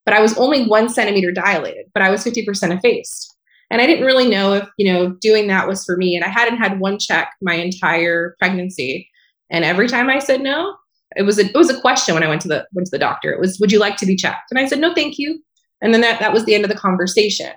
But 0.09 0.17
I 0.17 0.23
was 0.23 0.39
only 0.39 0.65
one 0.65 0.89
centimeter 0.89 1.31
dilated, 1.31 1.85
but 1.93 2.03
I 2.03 2.09
was 2.09 2.25
50% 2.25 2.75
effaced. 2.75 3.37
And 3.71 3.83
I 3.83 3.87
didn't 3.87 4.07
really 4.07 4.27
know 4.27 4.55
if, 4.55 4.67
you 4.79 4.91
know, 4.91 5.11
doing 5.21 5.49
that 5.49 5.69
was 5.69 5.85
for 5.85 5.99
me. 5.99 6.17
And 6.17 6.25
I 6.25 6.29
hadn't 6.29 6.57
had 6.57 6.81
one 6.81 6.99
check 6.99 7.35
my 7.43 7.53
entire 7.53 8.35
pregnancy. 8.39 9.07
And 9.51 9.67
every 9.67 9.87
time 9.87 10.09
I 10.09 10.19
said 10.19 10.41
no, 10.41 10.75
it 11.15 11.25
was 11.25 11.39
a 11.39 11.45
it 11.45 11.55
was 11.55 11.69
a 11.69 11.79
question 11.79 12.15
when 12.15 12.23
I 12.23 12.27
went 12.27 12.41
to 12.41 12.49
the 12.49 12.67
went 12.73 12.87
to 12.87 12.91
the 12.91 12.99
doctor. 12.99 13.31
It 13.31 13.39
was, 13.39 13.59
would 13.61 13.71
you 13.71 13.79
like 13.79 13.99
to 13.99 14.07
be 14.07 14.17
checked? 14.17 14.51
And 14.51 14.59
I 14.59 14.67
said, 14.67 14.79
no, 14.79 14.95
thank 14.95 15.19
you. 15.19 15.43
And 15.83 15.93
then 15.93 16.01
that 16.01 16.21
that 16.21 16.33
was 16.33 16.47
the 16.47 16.55
end 16.55 16.65
of 16.65 16.71
the 16.71 16.75
conversation, 16.79 17.53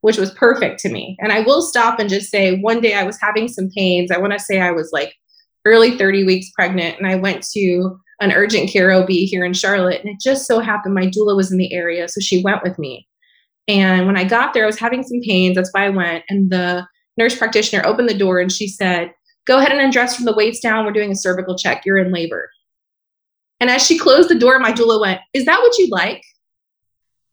which 0.00 0.16
was 0.16 0.30
perfect 0.30 0.80
to 0.80 0.88
me. 0.88 1.18
And 1.20 1.32
I 1.32 1.40
will 1.40 1.60
stop 1.60 1.98
and 1.98 2.08
just 2.08 2.30
say, 2.30 2.56
one 2.60 2.80
day 2.80 2.94
I 2.94 3.02
was 3.02 3.20
having 3.20 3.46
some 3.46 3.68
pains. 3.76 4.10
I 4.10 4.16
want 4.16 4.32
to 4.32 4.38
say 4.38 4.58
I 4.58 4.70
was 4.70 4.88
like 4.90 5.14
early 5.66 5.98
30 5.98 6.24
weeks 6.24 6.50
pregnant, 6.54 6.96
and 6.96 7.06
I 7.06 7.16
went 7.16 7.46
to 7.52 7.98
an 8.20 8.32
urgent 8.32 8.70
care 8.70 8.92
OB 8.92 9.08
here 9.08 9.44
in 9.44 9.52
Charlotte, 9.54 10.00
and 10.00 10.10
it 10.10 10.20
just 10.20 10.46
so 10.46 10.60
happened 10.60 10.94
my 10.94 11.06
doula 11.06 11.36
was 11.36 11.50
in 11.50 11.58
the 11.58 11.72
area, 11.72 12.08
so 12.08 12.20
she 12.20 12.42
went 12.42 12.62
with 12.62 12.78
me. 12.78 13.06
And 13.68 14.06
when 14.06 14.16
I 14.16 14.24
got 14.24 14.52
there, 14.52 14.64
I 14.64 14.66
was 14.66 14.78
having 14.78 15.02
some 15.02 15.20
pains. 15.20 15.54
That's 15.54 15.70
why 15.72 15.86
I 15.86 15.90
went. 15.90 16.24
And 16.28 16.50
the 16.50 16.86
nurse 17.16 17.36
practitioner 17.36 17.86
opened 17.86 18.08
the 18.08 18.18
door 18.18 18.40
and 18.40 18.50
she 18.50 18.66
said, 18.66 19.12
Go 19.46 19.58
ahead 19.58 19.72
and 19.72 19.80
undress 19.80 20.16
from 20.16 20.26
the 20.26 20.34
waist 20.34 20.62
down. 20.62 20.84
We're 20.84 20.92
doing 20.92 21.12
a 21.12 21.16
cervical 21.16 21.56
check. 21.56 21.84
You're 21.84 21.98
in 21.98 22.12
labor. 22.12 22.50
And 23.58 23.70
as 23.70 23.84
she 23.84 23.98
closed 23.98 24.28
the 24.28 24.38
door, 24.38 24.58
my 24.58 24.72
doula 24.72 25.00
went, 25.00 25.20
Is 25.34 25.44
that 25.44 25.60
what 25.60 25.78
you 25.78 25.88
like? 25.90 26.22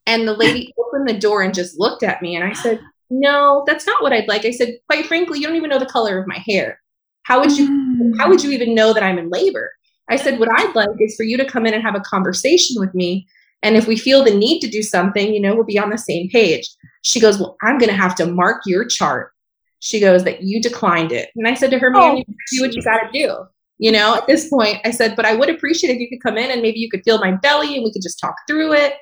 And 0.06 0.27
the 0.27 0.34
lady 0.34 0.74
opened 0.79 1.10
the 1.10 1.17
door 1.17 1.41
and 1.41 1.53
just 1.53 1.79
looked 1.79 2.03
at 2.03 2.22
me. 2.22 2.36
And 2.36 2.46
I 2.46 2.53
said, 2.53 2.79
No, 3.10 3.63
that's 3.65 3.88
not 3.88 4.03
what 4.03 4.13
I'd 4.13 4.27
like. 4.27 4.46
I 4.46 4.51
said, 4.51 4.75
Quite 4.89 5.08
frankly, 5.08 5.39
you 5.39 5.48
don't 5.48 5.56
even 5.56 5.70
know 5.70 5.79
the 5.79 5.86
color 5.86 6.20
of 6.20 6.27
my 6.27 6.41
hair. 6.48 6.79
How 7.24 7.39
would 7.39 7.58
you 7.58 7.67
mm. 7.70 8.17
how 8.17 8.29
would 8.29 8.44
you 8.44 8.51
even 8.51 8.75
know 8.75 8.94
that 8.94 9.03
I'm 9.03 9.17
in 9.17 9.29
labor? 9.29 9.72
I 10.10 10.16
said, 10.16 10.40
What 10.40 10.50
I'd 10.52 10.76
like 10.76 10.90
is 11.00 11.16
for 11.16 11.24
you 11.24 11.38
to 11.38 11.46
come 11.46 11.66
in 11.66 11.74
and 11.74 11.84
have 11.84 11.96
a 11.96 12.02
conversation 12.02 12.76
with 12.80 12.94
me. 12.94 13.28
And 13.64 13.76
if 13.76 13.88
we 13.88 13.98
feel 13.98 14.24
the 14.24 14.36
need 14.36 14.60
to 14.62 14.70
do 14.70 14.82
something, 14.82 15.34
you 15.34 15.42
know, 15.42 15.56
we'll 15.56 15.64
be 15.64 15.80
on 15.80 15.90
the 15.90 15.98
same 15.98 16.30
page. 16.30 16.68
She 17.04 17.20
goes, 17.20 17.40
Well, 17.40 17.58
I'm 17.62 17.78
going 17.78 17.90
to 17.90 17.96
have 17.96 18.16
to 18.16 18.26
mark 18.26 18.62
your 18.66 18.86
chart. 18.86 19.32
She 19.80 20.00
goes, 20.00 20.24
That 20.24 20.44
you 20.44 20.62
declined 20.62 21.12
it. 21.12 21.30
And 21.36 21.48
I 21.48 21.54
said 21.54 21.72
to 21.72 21.80
her, 21.80 21.92
Man, 21.92 22.02
oh, 22.02 22.16
you 22.16 22.24
do 22.26 22.62
what 22.62 22.76
you 22.76 22.82
got 22.82 23.00
to 23.00 23.12
do. 23.12 23.36
You 23.80 23.92
know, 23.92 24.16
at 24.16 24.28
this 24.28 24.50
point, 24.50 24.80
I 24.86 24.92
said, 24.92 25.16
but 25.16 25.26
I 25.26 25.36
would 25.36 25.50
appreciate 25.50 25.92
if 25.92 26.00
you 26.00 26.10
could 26.10 26.24
come 26.24 26.38
in 26.38 26.50
and 26.50 26.64
maybe 26.64 26.80
you 26.80 26.90
could 26.90 27.04
feel 27.04 27.20
my 27.20 27.34
belly 27.34 27.76
and 27.76 27.84
we 27.84 27.92
could 27.92 28.02
just 28.02 28.20
talk 28.20 28.36
through 28.48 28.74
it. 28.74 28.96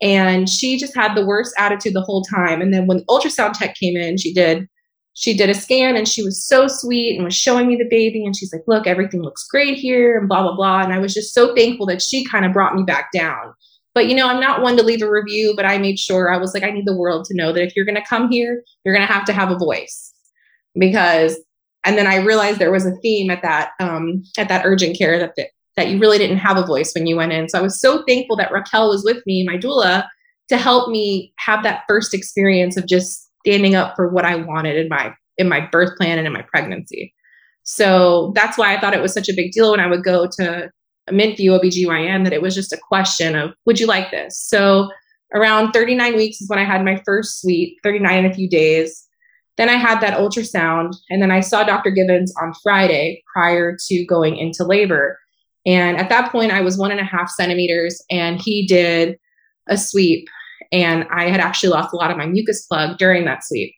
And 0.00 0.48
she 0.48 0.78
just 0.78 0.96
had 0.96 1.14
the 1.14 1.26
worst 1.26 1.54
attitude 1.58 1.92
the 1.92 2.00
whole 2.00 2.22
time. 2.22 2.62
And 2.62 2.72
then 2.72 2.86
when 2.86 2.98
the 2.98 3.04
ultrasound 3.04 3.52
tech 3.52 3.74
came 3.74 3.96
in, 3.96 4.16
she 4.16 4.32
did 4.32 4.66
she 5.18 5.36
did 5.36 5.50
a 5.50 5.54
scan 5.54 5.96
and 5.96 6.06
she 6.06 6.22
was 6.22 6.46
so 6.46 6.68
sweet 6.68 7.16
and 7.16 7.24
was 7.24 7.34
showing 7.34 7.66
me 7.66 7.74
the 7.74 7.88
baby 7.90 8.24
and 8.24 8.36
she's 8.36 8.52
like, 8.52 8.62
look, 8.68 8.86
everything 8.86 9.20
looks 9.20 9.48
great 9.48 9.76
here 9.76 10.16
and 10.16 10.28
blah 10.28 10.42
blah 10.42 10.54
blah. 10.54 10.80
And 10.80 10.92
I 10.92 11.00
was 11.00 11.12
just 11.12 11.34
so 11.34 11.56
thankful 11.56 11.86
that 11.86 12.00
she 12.00 12.24
kind 12.24 12.44
of 12.44 12.52
brought 12.52 12.76
me 12.76 12.84
back 12.84 13.10
down. 13.12 13.52
But 13.96 14.06
you 14.06 14.14
know, 14.14 14.28
I'm 14.28 14.38
not 14.38 14.62
one 14.62 14.76
to 14.76 14.84
leave 14.84 15.02
a 15.02 15.10
review, 15.10 15.54
but 15.56 15.64
I 15.64 15.76
made 15.76 15.98
sure 15.98 16.32
I 16.32 16.38
was 16.38 16.54
like, 16.54 16.62
I 16.62 16.70
need 16.70 16.86
the 16.86 16.96
world 16.96 17.24
to 17.24 17.36
know 17.36 17.52
that 17.52 17.64
if 17.64 17.74
you're 17.74 17.84
gonna 17.84 18.04
come 18.08 18.30
here, 18.30 18.62
you're 18.84 18.94
gonna 18.94 19.06
have 19.06 19.24
to 19.24 19.32
have 19.32 19.50
a 19.50 19.58
voice 19.58 20.14
because 20.78 21.36
and 21.84 21.98
then 21.98 22.06
I 22.06 22.16
realized 22.16 22.60
there 22.60 22.70
was 22.70 22.86
a 22.86 22.94
theme 23.02 23.28
at 23.28 23.42
that 23.42 23.70
um, 23.80 24.22
at 24.36 24.48
that 24.48 24.64
urgent 24.64 24.96
care 24.96 25.18
that 25.18 25.32
the, 25.36 25.48
that 25.76 25.88
you 25.88 25.98
really 25.98 26.18
didn't 26.18 26.38
have 26.38 26.58
a 26.58 26.66
voice 26.66 26.92
when 26.94 27.08
you 27.08 27.16
went 27.16 27.32
in. 27.32 27.48
So 27.48 27.58
I 27.58 27.62
was 27.62 27.80
so 27.80 28.04
thankful 28.06 28.36
that 28.36 28.52
Raquel 28.52 28.88
was 28.88 29.02
with 29.04 29.26
me, 29.26 29.44
my 29.44 29.56
doula, 29.56 30.06
to 30.48 30.56
help 30.56 30.90
me 30.90 31.32
have 31.38 31.64
that 31.64 31.82
first 31.88 32.14
experience 32.14 32.76
of 32.76 32.86
just 32.86 33.27
standing 33.40 33.74
up 33.74 33.94
for 33.96 34.08
what 34.08 34.24
I 34.24 34.36
wanted 34.36 34.76
in 34.76 34.88
my 34.88 35.14
in 35.38 35.48
my 35.48 35.60
birth 35.60 35.96
plan 35.96 36.18
and 36.18 36.26
in 36.26 36.32
my 36.32 36.42
pregnancy. 36.42 37.14
So 37.62 38.32
that's 38.34 38.58
why 38.58 38.74
I 38.74 38.80
thought 38.80 38.94
it 38.94 39.02
was 39.02 39.12
such 39.12 39.28
a 39.28 39.34
big 39.34 39.52
deal 39.52 39.70
when 39.70 39.80
I 39.80 39.86
would 39.86 40.02
go 40.02 40.26
to 40.38 40.70
a 41.08 41.12
MintView 41.12 41.60
OBGYN 41.60 42.24
that 42.24 42.32
it 42.32 42.42
was 42.42 42.54
just 42.54 42.72
a 42.72 42.80
question 42.88 43.36
of, 43.36 43.52
would 43.66 43.78
you 43.78 43.86
like 43.86 44.10
this? 44.10 44.38
So 44.38 44.90
around 45.34 45.72
39 45.72 46.16
weeks 46.16 46.40
is 46.40 46.48
when 46.48 46.58
I 46.58 46.64
had 46.64 46.84
my 46.84 47.00
first 47.04 47.40
sweep, 47.40 47.78
39 47.82 48.24
in 48.24 48.30
a 48.30 48.34
few 48.34 48.48
days. 48.48 49.06
Then 49.58 49.68
I 49.68 49.74
had 49.74 50.00
that 50.00 50.18
ultrasound, 50.18 50.94
and 51.10 51.20
then 51.20 51.32
I 51.32 51.40
saw 51.40 51.64
Dr. 51.64 51.90
Gibbons 51.90 52.32
on 52.40 52.54
Friday 52.62 53.22
prior 53.32 53.76
to 53.88 54.04
going 54.06 54.36
into 54.36 54.64
labor. 54.64 55.18
And 55.66 55.96
at 55.96 56.08
that 56.10 56.30
point, 56.30 56.52
I 56.52 56.60
was 56.60 56.78
one 56.78 56.92
and 56.92 57.00
a 57.00 57.04
half 57.04 57.28
centimeters, 57.28 58.00
and 58.08 58.40
he 58.40 58.66
did 58.66 59.18
a 59.68 59.76
sweep. 59.76 60.28
And 60.72 61.06
I 61.10 61.28
had 61.28 61.40
actually 61.40 61.70
lost 61.70 61.92
a 61.92 61.96
lot 61.96 62.10
of 62.10 62.16
my 62.16 62.26
mucus 62.26 62.66
plug 62.66 62.98
during 62.98 63.24
that 63.24 63.44
sleep. 63.44 63.74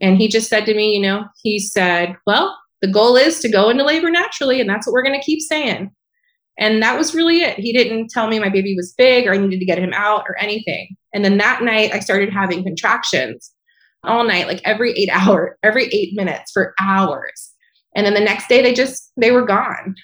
And 0.00 0.16
he 0.16 0.28
just 0.28 0.48
said 0.48 0.66
to 0.66 0.74
me, 0.74 0.94
you 0.94 1.02
know, 1.02 1.24
he 1.42 1.58
said, 1.58 2.16
Well, 2.26 2.56
the 2.82 2.90
goal 2.90 3.16
is 3.16 3.40
to 3.40 3.48
go 3.48 3.70
into 3.70 3.84
labor 3.84 4.10
naturally, 4.10 4.60
and 4.60 4.68
that's 4.68 4.86
what 4.86 4.92
we're 4.92 5.02
going 5.02 5.18
to 5.18 5.24
keep 5.24 5.40
saying. 5.40 5.90
And 6.58 6.82
that 6.82 6.96
was 6.96 7.14
really 7.14 7.40
it. 7.40 7.58
He 7.58 7.72
didn't 7.72 8.08
tell 8.08 8.28
me 8.28 8.38
my 8.38 8.48
baby 8.48 8.74
was 8.74 8.94
big 8.96 9.26
or 9.26 9.34
I 9.34 9.36
needed 9.36 9.60
to 9.60 9.66
get 9.66 9.78
him 9.78 9.92
out 9.92 10.24
or 10.26 10.38
anything. 10.38 10.96
And 11.12 11.24
then 11.24 11.36
that 11.38 11.62
night, 11.62 11.92
I 11.92 12.00
started 12.00 12.32
having 12.32 12.64
contractions 12.64 13.52
all 14.04 14.24
night, 14.24 14.46
like 14.46 14.62
every 14.64 14.92
eight 14.92 15.10
hour, 15.12 15.58
every 15.62 15.86
eight 15.86 16.14
minutes 16.14 16.50
for 16.52 16.74
hours. 16.80 17.52
And 17.94 18.06
then 18.06 18.14
the 18.14 18.20
next 18.20 18.48
day 18.48 18.62
they 18.62 18.74
just 18.74 19.12
they 19.16 19.30
were 19.30 19.46
gone. 19.46 19.94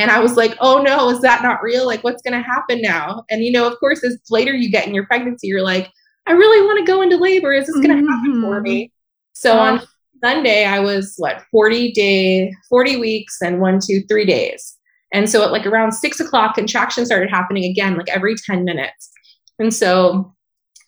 And 0.00 0.10
I 0.10 0.18
was 0.18 0.36
like, 0.36 0.56
oh 0.60 0.82
no, 0.82 1.10
is 1.10 1.20
that 1.20 1.42
not 1.42 1.62
real? 1.62 1.86
Like, 1.86 2.02
what's 2.02 2.22
gonna 2.22 2.42
happen 2.42 2.80
now? 2.80 3.24
And 3.30 3.44
you 3.44 3.52
know, 3.52 3.66
of 3.66 3.78
course, 3.78 4.02
as 4.02 4.18
later 4.30 4.52
you 4.52 4.70
get 4.70 4.86
in 4.86 4.94
your 4.94 5.06
pregnancy, 5.06 5.46
you're 5.46 5.62
like, 5.62 5.90
I 6.26 6.32
really 6.32 6.66
want 6.66 6.78
to 6.78 6.90
go 6.90 7.02
into 7.02 7.16
labor. 7.16 7.52
Is 7.52 7.66
this 7.66 7.76
gonna 7.76 7.94
mm-hmm. 7.94 8.06
happen 8.06 8.40
for 8.40 8.60
me? 8.60 8.84
Mm-hmm. 8.84 8.92
So 9.34 9.58
on 9.58 9.82
Sunday, 10.22 10.64
I 10.64 10.80
was 10.80 11.14
what 11.18 11.42
40 11.50 11.92
day, 11.92 12.52
40 12.68 12.96
weeks 12.96 13.38
and 13.42 13.60
one, 13.60 13.78
two, 13.78 14.02
three 14.08 14.24
days. 14.24 14.76
And 15.12 15.28
so 15.28 15.42
at 15.42 15.52
like 15.52 15.66
around 15.66 15.92
six 15.92 16.20
o'clock, 16.20 16.54
contractions 16.54 17.08
started 17.08 17.30
happening 17.30 17.64
again, 17.64 17.96
like 17.96 18.08
every 18.08 18.34
10 18.36 18.64
minutes. 18.64 19.10
And 19.58 19.74
so 19.74 20.34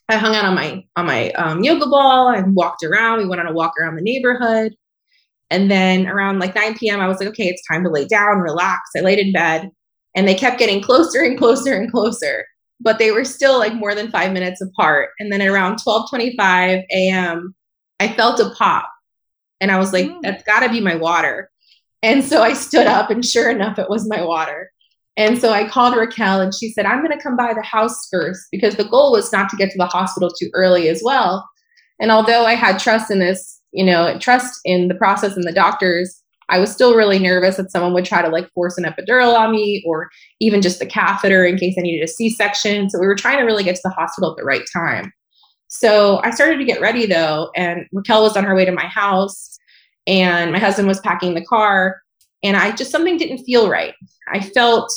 I 0.09 0.17
hung 0.17 0.35
out 0.35 0.45
on 0.45 0.55
my 0.55 0.85
on 0.97 1.07
my 1.07 1.31
um, 1.33 1.63
yoga 1.63 1.87
ball 1.87 2.29
and 2.29 2.55
walked 2.55 2.83
around. 2.83 3.19
We 3.19 3.27
went 3.27 3.41
on 3.41 3.47
a 3.47 3.53
walk 3.53 3.73
around 3.81 3.97
the 3.97 4.03
neighborhood. 4.03 4.75
And 5.53 5.71
then 5.71 6.09
around 6.09 6.39
like 6.39 6.55
9 6.55 6.79
p.m., 6.79 7.01
I 7.01 7.07
was 7.07 7.21
like, 7.21 7.29
okay, 7.29 7.47
it's 7.47 7.67
time 7.71 7.85
to 7.85 7.91
lay 7.91 8.07
down, 8.07 8.39
relax. 8.39 8.81
I 8.97 9.01
laid 9.01 9.19
in 9.19 9.33
bed 9.33 9.71
and 10.15 10.27
they 10.27 10.35
kept 10.35 10.59
getting 10.59 10.83
closer 10.83 11.23
and 11.23 11.39
closer 11.39 11.75
and 11.75 11.91
closer, 11.91 12.47
but 12.81 12.99
they 12.99 13.11
were 13.11 13.25
still 13.25 13.59
like 13.59 13.75
more 13.75 13.95
than 13.95 14.11
five 14.11 14.33
minutes 14.33 14.61
apart. 14.61 15.11
And 15.19 15.33
then 15.33 15.43
around 15.43 15.77
12:25 15.77 16.85
a.m., 16.91 17.55
I 18.01 18.09
felt 18.09 18.41
a 18.41 18.51
pop, 18.51 18.91
and 19.61 19.71
I 19.71 19.79
was 19.79 19.93
like, 19.93 20.07
mm. 20.07 20.21
that's 20.23 20.43
got 20.43 20.61
to 20.61 20.71
be 20.71 20.81
my 20.81 20.97
water. 20.97 21.51
And 22.03 22.25
so 22.25 22.43
I 22.43 22.53
stood 22.55 22.87
up, 22.87 23.11
and 23.11 23.25
sure 23.25 23.51
enough, 23.51 23.79
it 23.79 23.89
was 23.89 24.09
my 24.09 24.23
water. 24.23 24.71
And 25.17 25.39
so 25.39 25.53
I 25.53 25.69
called 25.69 25.97
Raquel, 25.97 26.41
and 26.41 26.55
she 26.55 26.73
said, 26.73 26.87
I'm 26.87 27.05
going 27.05 27.17
to 27.17 27.23
come 27.23 27.37
by 27.37 27.55
the 27.55 27.63
house 27.63 28.09
first 28.11 28.49
because 28.51 28.77
the 28.77 28.89
goal 28.89 29.13
was 29.13 29.33
not 29.33 29.51
to 29.51 29.57
get 29.57 29.71
to 29.71 29.79
the 29.79 29.87
hospital 29.87 30.31
too 30.31 30.51
early 30.55 30.89
as 30.89 31.03
well. 31.05 31.49
And 32.01 32.11
although 32.11 32.45
I 32.45 32.55
had 32.55 32.79
trust 32.79 33.11
in 33.11 33.19
this, 33.19 33.61
you 33.73 33.85
know, 33.85 34.19
trust 34.19 34.61
in 34.65 34.89
the 34.89 34.95
process 34.95 35.35
and 35.35 35.45
the 35.45 35.53
doctors, 35.53 36.23
I 36.49 36.59
was 36.59 36.71
still 36.71 36.95
really 36.95 37.19
nervous 37.19 37.57
that 37.57 37.71
someone 37.71 37.95
would 37.95 38.05
try 38.05 38.21
to 38.21 38.29
like 38.29 38.51
force 38.53 38.77
an 38.77 38.85
epidural 38.85 39.35
on 39.35 39.53
me 39.53 39.83
or 39.87 40.11
even 40.41 40.61
just 40.61 40.79
the 40.79 40.87
catheter 40.87 41.45
in 41.45 41.57
case 41.57 41.75
I 41.79 41.83
needed 41.83 42.05
a 42.05 42.09
C 42.09 42.29
section. 42.29 42.91
So 42.91 43.01
we 43.01 43.07
were 43.07 43.15
trying 43.15 43.39
to 43.39 43.45
really 43.45 43.65
get 43.65 43.77
to 43.77 43.81
the 43.85 43.91
hospital 43.91 44.31
at 44.31 44.37
the 44.37 44.45
right 44.45 44.65
time. 44.73 45.13
So 45.69 46.21
I 46.23 46.31
started 46.31 46.59
to 46.59 46.65
get 46.65 46.83
ready 46.83 47.07
though, 47.07 47.51
and 47.57 47.87
Raquel 47.93 48.23
was 48.23 48.37
on 48.37 48.45
her 48.45 48.55
way 48.55 48.67
to 48.67 48.73
my 48.73 48.85
house, 48.85 49.59
and 50.07 50.53
my 50.53 50.59
husband 50.59 50.87
was 50.87 51.01
packing 51.01 51.33
the 51.33 51.45
car, 51.47 52.03
and 52.43 52.57
I 52.59 52.73
just 52.73 52.91
something 52.91 53.17
didn't 53.17 53.45
feel 53.45 53.71
right. 53.71 53.95
I 54.31 54.41
felt 54.41 54.93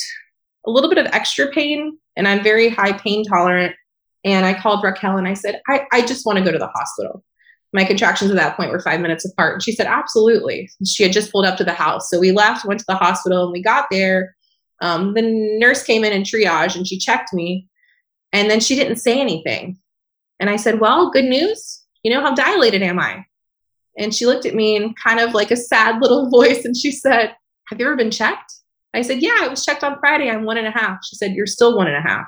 a 0.68 0.70
little 0.70 0.90
bit 0.90 0.98
of 0.98 1.14
extra 1.14 1.48
pain, 1.48 1.98
and 2.18 2.28
I'm 2.28 2.44
very 2.44 2.68
high 2.68 2.92
pain 2.94 3.24
tolerant. 3.24 3.74
And 4.26 4.46
I 4.46 4.60
called 4.60 4.84
Raquel 4.84 5.18
and 5.18 5.28
I 5.28 5.36
said, 5.36 5.62
I, 5.70 5.86
I 5.94 6.02
just 6.02 6.26
want 6.26 6.40
to 6.40 6.44
go 6.44 6.52
to 6.52 6.58
the 6.58 6.68
hospital. 6.68 7.24
My 7.76 7.84
contractions 7.84 8.32
at 8.32 8.38
that 8.38 8.56
point 8.56 8.72
were 8.72 8.80
five 8.80 9.02
minutes 9.02 9.26
apart. 9.26 9.56
And 9.56 9.64
she 9.64 9.74
said, 9.74 9.86
Absolutely. 9.86 10.70
She 10.86 11.04
had 11.04 11.12
just 11.12 11.30
pulled 11.30 11.46
up 11.46 11.58
to 11.58 11.66
the 11.66 11.74
house. 11.74 12.10
So 12.10 12.20
we 12.20 12.32
left, 12.32 12.66
went 12.66 12.80
to 12.80 12.86
the 12.88 12.96
hospital, 12.96 13.44
and 13.44 13.52
we 13.52 13.62
got 13.62 13.88
there. 13.92 14.34
Um, 14.82 15.14
the 15.14 15.22
nurse 15.22 15.84
came 15.84 16.06
in 16.06 16.14
and 16.14 16.26
triage 16.26 16.76
and 16.76 16.88
she 16.88 16.98
checked 16.98 17.34
me. 17.34 17.68
And 18.32 18.50
then 18.50 18.62
she 18.62 18.76
didn't 18.76 18.98
say 18.98 19.20
anything. 19.20 19.78
And 20.40 20.50
I 20.50 20.56
said, 20.56 20.80
Well, 20.80 21.12
good 21.12 21.26
news. 21.26 21.84
You 22.04 22.14
know, 22.14 22.22
how 22.22 22.34
dilated 22.34 22.82
am 22.82 22.98
I? 22.98 23.26
And 23.98 24.16
she 24.16 24.26
looked 24.26 24.46
at 24.46 24.56
me 24.56 24.78
in 24.78 24.94
kind 24.94 25.20
of 25.20 25.34
like 25.34 25.52
a 25.52 25.58
sad 25.58 26.02
little 26.02 26.30
voice 26.32 26.64
and 26.64 26.78
she 26.78 26.94
said, 26.94 27.36
Have 27.68 27.80
you 27.80 27.88
ever 27.88 27.98
been 27.98 28.12
checked? 28.12 28.54
I 28.94 29.02
said, 29.02 29.22
Yeah, 29.22 29.38
I 29.42 29.50
was 29.50 29.66
checked 29.66 29.84
on 29.84 30.00
Friday. 30.00 30.30
I'm 30.30 30.46
one 30.46 30.58
and 30.58 30.68
a 30.68 30.72
half. 30.72 31.00
She 31.04 31.18
said, 31.18 31.34
You're 31.34 31.46
still 31.46 31.76
one 31.76 31.88
and 31.88 31.98
a 31.98 32.08
half. 32.08 32.26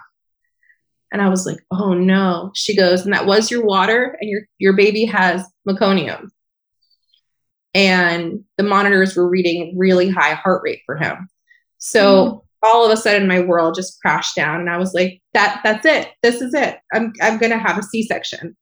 And 1.11 1.21
I 1.21 1.29
was 1.29 1.45
like, 1.45 1.59
Oh 1.71 1.93
no. 1.93 2.51
She 2.55 2.75
goes, 2.75 3.05
And 3.05 3.13
that 3.13 3.25
was 3.25 3.51
your 3.51 3.65
water, 3.65 4.17
and 4.19 4.29
your, 4.29 4.41
your 4.57 4.73
baby 4.73 5.05
has 5.05 5.45
meconium. 5.67 6.29
And 7.73 8.43
the 8.57 8.63
monitors 8.63 9.15
were 9.15 9.29
reading 9.29 9.77
really 9.77 10.09
high 10.09 10.33
heart 10.33 10.61
rate 10.63 10.81
for 10.85 10.95
him. 10.97 11.27
So 11.77 12.25
mm 12.25 12.41
all 12.63 12.85
of 12.85 12.91
a 12.91 12.97
sudden 12.97 13.27
my 13.27 13.39
world 13.39 13.75
just 13.75 13.99
crashed 14.01 14.35
down 14.35 14.59
and 14.59 14.69
I 14.69 14.77
was 14.77 14.93
like, 14.93 15.21
that 15.33 15.61
that's 15.63 15.85
it. 15.85 16.09
This 16.23 16.41
is 16.41 16.53
it. 16.53 16.77
I'm 16.93 17.13
I'm 17.21 17.37
gonna 17.37 17.57
have 17.57 17.77
a 17.77 17.83
C-section. 17.83 18.55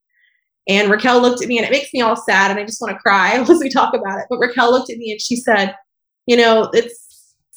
And 0.68 0.90
Raquel 0.90 1.22
looked 1.22 1.44
at 1.44 1.48
me 1.48 1.58
and 1.58 1.66
it 1.66 1.72
makes 1.72 1.94
me 1.94 2.02
all 2.02 2.16
sad 2.16 2.52
and 2.52 2.60
I 2.60 2.66
just 2.66 2.82
want 2.82 2.94
to 2.94 3.00
cry 3.00 3.32
as 3.50 3.60
we 3.60 3.70
talk 3.70 3.94
about 3.94 4.20
it. 4.20 4.26
But 4.30 4.40
Raquel 4.40 4.72
looked 4.72 4.90
at 4.90 4.98
me 4.98 5.12
and 5.12 5.22
she 5.22 5.36
said, 5.36 5.76
you 6.26 6.36
know, 6.36 6.70
it's 6.74 7.05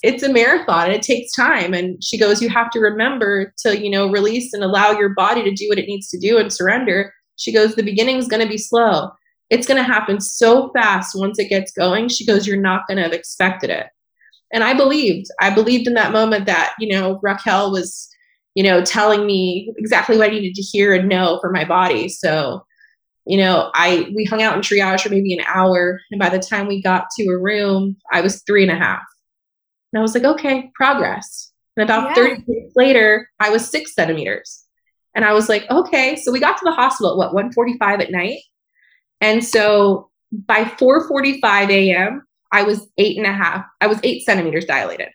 it's 0.01 0.23
a 0.23 0.31
marathon 0.31 0.85
and 0.85 0.93
it 0.93 1.01
takes 1.01 1.31
time. 1.33 1.73
And 1.73 2.01
she 2.03 2.17
goes, 2.17 2.41
you 2.41 2.49
have 2.49 2.71
to 2.71 2.79
remember 2.79 3.53
to, 3.59 3.77
you 3.77 3.89
know, 3.89 4.09
release 4.09 4.53
and 4.53 4.63
allow 4.63 4.91
your 4.91 5.09
body 5.09 5.43
to 5.43 5.51
do 5.51 5.67
what 5.67 5.79
it 5.79 5.87
needs 5.87 6.09
to 6.09 6.19
do 6.19 6.37
and 6.37 6.51
surrender. 6.51 7.13
She 7.37 7.53
goes, 7.53 7.75
the 7.75 7.83
beginning 7.83 8.17
is 8.17 8.27
going 8.27 8.43
to 8.43 8.49
be 8.49 8.57
slow. 8.57 9.11
It's 9.49 9.67
going 9.67 9.77
to 9.77 9.83
happen 9.83 10.21
so 10.21 10.71
fast 10.73 11.15
once 11.15 11.39
it 11.39 11.49
gets 11.49 11.71
going. 11.71 12.09
She 12.09 12.25
goes, 12.25 12.47
you're 12.47 12.57
not 12.57 12.87
going 12.87 12.97
to 12.97 13.03
have 13.03 13.13
expected 13.13 13.69
it 13.69 13.87
and 14.51 14.63
I 14.63 14.73
believed. 14.73 15.27
I 15.41 15.53
believed 15.53 15.87
in 15.87 15.93
that 15.95 16.11
moment 16.11 16.45
that, 16.47 16.73
you 16.79 16.95
know, 16.95 17.19
Raquel 17.21 17.71
was, 17.71 18.09
you 18.55 18.63
know, 18.63 18.83
telling 18.83 19.25
me 19.25 19.71
exactly 19.77 20.17
what 20.17 20.29
I 20.29 20.33
needed 20.33 20.55
to 20.55 20.61
hear 20.61 20.93
and 20.93 21.07
know 21.07 21.37
for 21.41 21.51
my 21.51 21.65
body. 21.65 22.09
So, 22.09 22.65
you 23.25 23.37
know, 23.37 23.69
I 23.75 24.11
we 24.15 24.25
hung 24.25 24.41
out 24.41 24.55
in 24.55 24.61
triage 24.61 25.01
for 25.01 25.09
maybe 25.09 25.33
an 25.33 25.45
hour. 25.45 25.99
And 26.11 26.19
by 26.19 26.29
the 26.29 26.39
time 26.39 26.67
we 26.67 26.81
got 26.81 27.05
to 27.17 27.27
a 27.29 27.37
room, 27.37 27.95
I 28.11 28.21
was 28.21 28.43
three 28.43 28.63
and 28.63 28.71
a 28.71 28.75
half. 28.75 29.03
And 29.91 29.99
I 29.99 30.01
was 30.01 30.13
like, 30.13 30.23
okay, 30.23 30.71
progress. 30.75 31.51
And 31.75 31.83
about 31.83 32.09
yeah. 32.09 32.15
30 32.15 32.43
minutes 32.47 32.73
later, 32.75 33.29
I 33.39 33.49
was 33.49 33.69
six 33.69 33.95
centimeters. 33.95 34.65
And 35.15 35.25
I 35.25 35.33
was 35.33 35.49
like, 35.49 35.69
okay. 35.69 36.15
So 36.15 36.31
we 36.31 36.39
got 36.39 36.57
to 36.57 36.65
the 36.65 36.71
hospital 36.71 37.11
at 37.11 37.17
what, 37.17 37.33
145 37.33 37.99
at 37.99 38.11
night. 38.11 38.39
And 39.21 39.43
so 39.43 40.09
by 40.31 40.63
4:45 40.63 41.69
a.m., 41.69 42.23
I 42.51 42.63
was 42.63 42.87
eight 42.97 43.17
and 43.17 43.25
a 43.25 43.33
half, 43.33 43.65
I 43.81 43.87
was 43.87 43.99
eight 44.03 44.23
centimeters 44.23 44.65
dilated. 44.65 45.09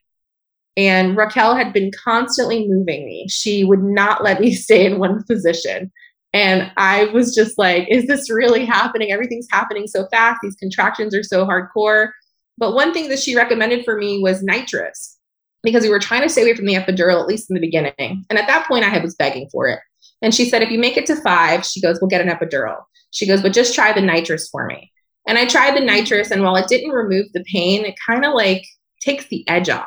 And 0.77 1.17
Raquel 1.17 1.55
had 1.55 1.73
been 1.73 1.91
constantly 2.03 2.69
moving 2.69 3.07
me. 3.07 3.27
She 3.29 3.65
would 3.65 3.83
not 3.83 4.25
let 4.25 4.41
me 4.41 4.55
stay 4.55 4.87
in 4.87 4.99
one 4.99 5.23
position. 5.25 5.93
And 6.33 6.73
I 6.77 7.05
was 7.07 7.35
just 7.35 7.59
like, 7.59 7.87
is 7.89 8.07
this 8.07 8.29
really 8.29 8.65
happening? 8.65 9.13
Everything's 9.13 9.47
happening 9.53 9.87
so 9.87 10.09
fast. 10.09 10.41
These 10.43 10.57
contractions 10.57 11.15
are 11.15 11.23
so 11.23 11.47
hardcore. 11.47 12.11
But 12.59 12.75
one 12.75 12.93
thing 12.93 13.09
that 13.09 13.19
she 13.19 13.37
recommended 13.37 13.85
for 13.85 13.97
me 13.97 14.21
was 14.21 14.43
nitrous 14.43 15.19
because 15.63 15.83
we 15.83 15.91
were 15.91 15.99
trying 15.99 16.23
to 16.23 16.29
stay 16.29 16.43
away 16.43 16.55
from 16.55 16.67
the 16.67 16.75
epidural, 16.75 17.21
at 17.21 17.27
least 17.27 17.51
in 17.51 17.55
the 17.55 17.61
beginning. 17.61 18.25
And 18.31 18.39
at 18.39 18.47
that 18.47 18.69
point, 18.69 18.85
I 18.85 18.99
was 18.99 19.15
begging 19.17 19.49
for 19.51 19.69
it. 19.69 19.81
And 20.23 20.35
she 20.35 20.49
said, 20.49 20.63
if 20.63 20.71
you 20.71 20.79
make 20.79 20.97
it 20.97 21.07
to 21.07 21.17
five, 21.17 21.65
she 21.65 21.81
goes, 21.81 21.99
we'll 22.01 22.09
get 22.09 22.21
an 22.21 22.29
epidural. 22.29 22.83
She 23.11 23.27
goes, 23.27 23.43
but 23.43 23.53
just 23.53 23.75
try 23.75 23.93
the 23.93 24.01
nitrous 24.01 24.49
for 24.49 24.67
me. 24.67 24.91
And 25.27 25.39
I 25.39 25.47
tried 25.47 25.77
the 25.77 25.81
nitrous, 25.81 26.31
and 26.31 26.43
while 26.43 26.57
it 26.57 26.69
didn't 26.69 26.91
remove 26.91 27.27
the 27.33 27.45
pain, 27.51 27.85
it 27.85 27.95
kind 28.07 28.25
of 28.25 28.35
like 28.35 28.63
takes 29.01 29.27
the 29.29 29.47
edge 29.49 29.71
off. 29.71 29.87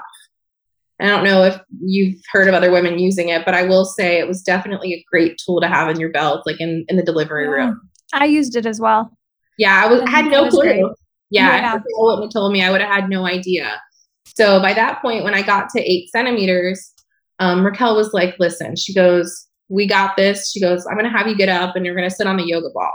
I 1.00 1.06
don't 1.06 1.24
know 1.24 1.44
if 1.44 1.60
you've 1.80 2.20
heard 2.32 2.48
of 2.48 2.56
other 2.56 2.72
women 2.72 2.98
using 2.98 3.30
it, 3.30 3.46
but 3.46 3.54
I 3.54 3.64
will 3.64 3.86
say 3.86 4.18
it 4.18 4.28
was 4.28 4.42
definitely 4.42 4.94
a 4.94 5.06
great 5.12 5.40
tool 5.44 5.62
to 5.62 5.68
have 5.68 5.90
in 5.90 6.00
your 6.00 6.10
belt, 6.10 6.42
like 6.48 6.60
in, 6.60 6.86
in 6.88 6.98
the 6.98 7.04
delivery 7.04 7.48
room. 7.48 7.80
I 8.14 8.26
used 8.26 8.56
it 8.56 8.66
as 8.66 8.80
well. 8.80 9.16
Yeah, 9.60 9.84
I 9.84 9.88
was 9.88 10.02
I 10.02 10.10
had 10.10 10.26
no 10.26 10.50
clue. 10.50 10.62
Great. 10.62 10.86
Yeah, 11.30 11.76
if 11.76 11.84
wouldn't 11.86 12.24
have 12.24 12.32
told 12.32 12.54
me, 12.54 12.64
I 12.64 12.72
would 12.72 12.82
have 12.82 12.90
had 12.90 13.10
no 13.10 13.26
idea. 13.26 13.82
So 14.26 14.62
by 14.62 14.74
that 14.74 15.02
point, 15.02 15.24
when 15.24 15.34
I 15.34 15.42
got 15.42 15.70
to 15.70 15.82
eight 15.82 16.10
centimeters, 16.10 16.94
um, 17.40 17.66
Raquel 17.66 17.96
was 17.96 18.14
like, 18.14 18.36
"Listen," 18.40 18.76
she 18.76 18.94
goes, 18.94 19.48
"We 19.70 19.88
got 19.88 20.16
this." 20.16 20.52
She 20.52 20.62
goes, 20.62 20.86
"I'm 20.88 20.98
going 20.98 21.12
to 21.12 21.18
have 21.18 21.28
you 21.28 21.36
get 21.36 21.50
up, 21.50 21.76
and 21.76 21.86
you're 21.86 21.96
going 21.96 22.10
to 22.10 22.16
sit 22.16 22.28
on 22.28 22.38
the 22.38 22.48
yoga 22.48 22.70
ball." 22.74 22.94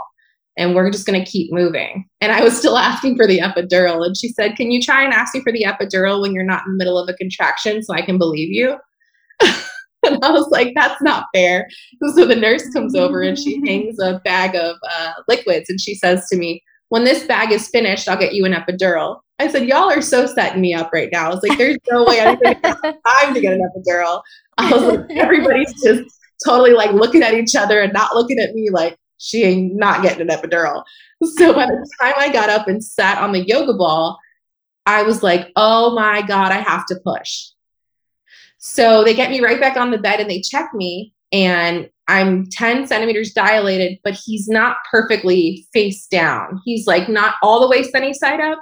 and 0.57 0.75
we're 0.75 0.91
just 0.91 1.05
going 1.05 1.23
to 1.23 1.29
keep 1.29 1.51
moving. 1.51 2.07
And 2.21 2.31
I 2.31 2.43
was 2.43 2.57
still 2.57 2.77
asking 2.89 3.15
for 3.15 3.27
the 3.27 3.39
epidural. 3.39 4.05
And 4.05 4.17
she 4.17 4.29
said, 4.29 4.55
Can 4.55 4.71
you 4.71 4.81
try 4.81 5.03
and 5.03 5.13
ask 5.13 5.33
me 5.33 5.41
for 5.41 5.51
the 5.51 5.65
epidural 5.67 6.21
when 6.21 6.33
you're 6.33 6.43
not 6.43 6.65
in 6.65 6.73
the 6.73 6.77
middle 6.77 6.97
of 6.97 7.09
a 7.09 7.17
contraction 7.17 7.83
so 7.83 7.93
I 7.93 8.01
can 8.01 8.17
believe 8.17 8.49
you? 8.49 8.77
and 9.41 10.23
I 10.23 10.31
was 10.31 10.47
like, 10.49 10.73
That's 10.75 11.01
not 11.01 11.25
fair. 11.33 11.67
So 12.13 12.25
the 12.25 12.35
nurse 12.35 12.69
comes 12.69 12.95
over 12.95 13.21
and 13.21 13.37
she 13.37 13.61
hangs 13.65 13.99
a 13.99 14.21
bag 14.23 14.55
of 14.55 14.77
uh, 14.89 15.13
liquids 15.27 15.69
and 15.69 15.79
she 15.79 15.95
says 15.95 16.27
to 16.29 16.37
me, 16.37 16.63
When 16.93 17.05
this 17.05 17.23
bag 17.23 17.51
is 17.51 17.69
finished, 17.69 18.07
I'll 18.07 18.19
get 18.19 18.35
you 18.35 18.45
an 18.45 18.53
epidural. 18.53 19.21
I 19.39 19.47
said, 19.47 19.67
Y'all 19.67 19.89
are 19.89 19.99
so 19.99 20.27
setting 20.27 20.61
me 20.61 20.75
up 20.75 20.91
right 20.93 21.09
now. 21.11 21.25
I 21.25 21.33
was 21.33 21.41
like, 21.41 21.57
There's 21.57 21.79
no 21.89 22.03
way 22.03 22.21
I'm 22.21 22.37
going 22.37 22.53
to 22.53 22.67
have 22.67 22.81
time 23.23 23.33
to 23.33 23.41
get 23.41 23.53
an 23.53 23.67
epidural. 23.75 24.21
I 24.59 24.71
was 24.71 24.99
like, 24.99 25.09
Everybody's 25.17 25.73
just 25.81 26.03
totally 26.45 26.73
like 26.73 26.91
looking 26.91 27.23
at 27.23 27.33
each 27.33 27.55
other 27.55 27.81
and 27.81 27.91
not 27.93 28.13
looking 28.13 28.37
at 28.37 28.53
me 28.53 28.69
like, 28.69 28.95
she 29.17 29.43
ain't 29.43 29.73
not 29.73 30.03
getting 30.03 30.21
an 30.21 30.27
epidural. 30.27 30.83
So 31.23 31.55
by 31.55 31.65
the 31.65 31.89
time 31.99 32.13
I 32.15 32.31
got 32.31 32.51
up 32.51 32.67
and 32.67 32.83
sat 32.83 33.17
on 33.17 33.31
the 33.31 33.43
yoga 33.43 33.73
ball, 33.73 34.19
I 34.85 35.01
was 35.01 35.23
like, 35.23 35.47
oh 35.55 35.95
my 35.95 36.21
God, 36.21 36.51
I 36.51 36.59
have 36.59 36.85
to 36.85 36.99
push. 37.03 37.47
So 38.59 39.03
they 39.03 39.15
get 39.15 39.31
me 39.31 39.41
right 39.41 39.59
back 39.59 39.77
on 39.77 39.89
the 39.89 39.97
bed 39.97 40.19
and 40.19 40.29
they 40.29 40.41
check 40.41 40.69
me, 40.75 41.11
and 41.33 41.89
I'm 42.07 42.47
10 42.49 42.87
centimeters 42.87 43.33
dilated, 43.33 43.97
but 44.03 44.13
he's 44.13 44.47
not 44.47 44.77
perfectly 44.89 45.67
face 45.73 46.07
down. 46.07 46.61
He's 46.63 46.87
like 46.87 47.09
not 47.09 47.35
all 47.41 47.59
the 47.59 47.67
way 47.67 47.83
sunny 47.83 48.13
side 48.13 48.39
up, 48.39 48.59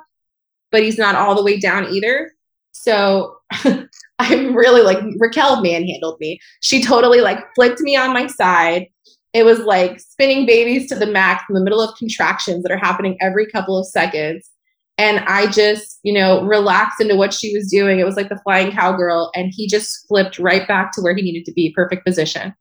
but 0.71 0.81
he's 0.81 0.97
not 0.97 1.15
all 1.15 1.35
the 1.35 1.43
way 1.43 1.59
down 1.59 1.87
either. 1.93 2.31
So 2.71 3.35
I'm 4.19 4.55
really 4.55 4.81
like 4.81 4.99
Raquel 5.19 5.61
manhandled 5.61 6.19
me. 6.19 6.39
She 6.61 6.81
totally 6.81 7.21
like 7.21 7.39
flipped 7.53 7.81
me 7.81 7.95
on 7.95 8.13
my 8.13 8.27
side 8.27 8.87
it 9.33 9.43
was 9.43 9.59
like 9.59 9.99
spinning 9.99 10.45
babies 10.45 10.89
to 10.89 10.95
the 10.95 11.05
max 11.05 11.43
in 11.47 11.55
the 11.55 11.63
middle 11.63 11.81
of 11.81 11.97
contractions 11.97 12.63
that 12.63 12.71
are 12.71 12.77
happening 12.77 13.17
every 13.21 13.47
couple 13.47 13.77
of 13.77 13.87
seconds. 13.87 14.49
And 14.97 15.19
I 15.21 15.47
just, 15.47 15.99
you 16.03 16.13
know, 16.13 16.43
relaxed 16.43 16.99
into 16.99 17.15
what 17.15 17.33
she 17.33 17.55
was 17.55 17.71
doing. 17.71 17.99
It 17.99 18.05
was 18.05 18.17
like 18.17 18.29
the 18.29 18.39
flying 18.43 18.71
cowgirl. 18.71 19.31
And 19.33 19.51
he 19.55 19.67
just 19.67 20.05
flipped 20.07 20.37
right 20.37 20.67
back 20.67 20.91
to 20.93 21.01
where 21.01 21.15
he 21.15 21.21
needed 21.21 21.45
to 21.45 21.53
be, 21.53 21.73
perfect 21.73 22.05
position. 22.05 22.53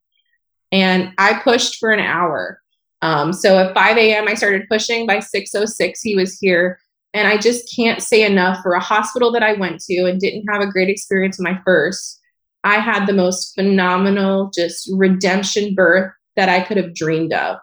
And 0.73 1.13
I 1.19 1.41
pushed 1.43 1.79
for 1.79 1.91
an 1.91 2.01
hour. 2.01 2.61
Um, 3.03 3.33
so 3.33 3.59
at 3.59 3.75
5 3.75 3.97
a.m., 3.97 4.29
I 4.29 4.35
started 4.35 4.69
pushing. 4.71 5.07
By 5.07 5.19
6.06, 5.19 5.99
he 6.03 6.15
was 6.15 6.39
here. 6.39 6.79
And 7.13 7.27
I 7.27 7.39
just 7.39 7.75
can't 7.75 8.03
say 8.03 8.25
enough 8.25 8.63
for 8.63 8.73
a 8.73 8.81
hospital 8.81 9.33
that 9.33 9.43
I 9.43 9.55
went 9.55 9.81
to 9.81 10.05
and 10.05 10.21
didn't 10.21 10.47
have 10.53 10.63
a 10.63 10.71
great 10.71 10.89
experience 10.89 11.39
in 11.39 11.45
my 11.45 11.59
first. 11.65 12.21
I 12.63 12.77
had 12.77 13.07
the 13.07 13.13
most 13.13 13.55
phenomenal, 13.55 14.51
just 14.55 14.89
redemption 14.95 15.75
birth 15.75 16.13
that 16.37 16.49
I 16.49 16.61
could 16.61 16.77
have 16.77 16.95
dreamed 16.95 17.33
of. 17.33 17.57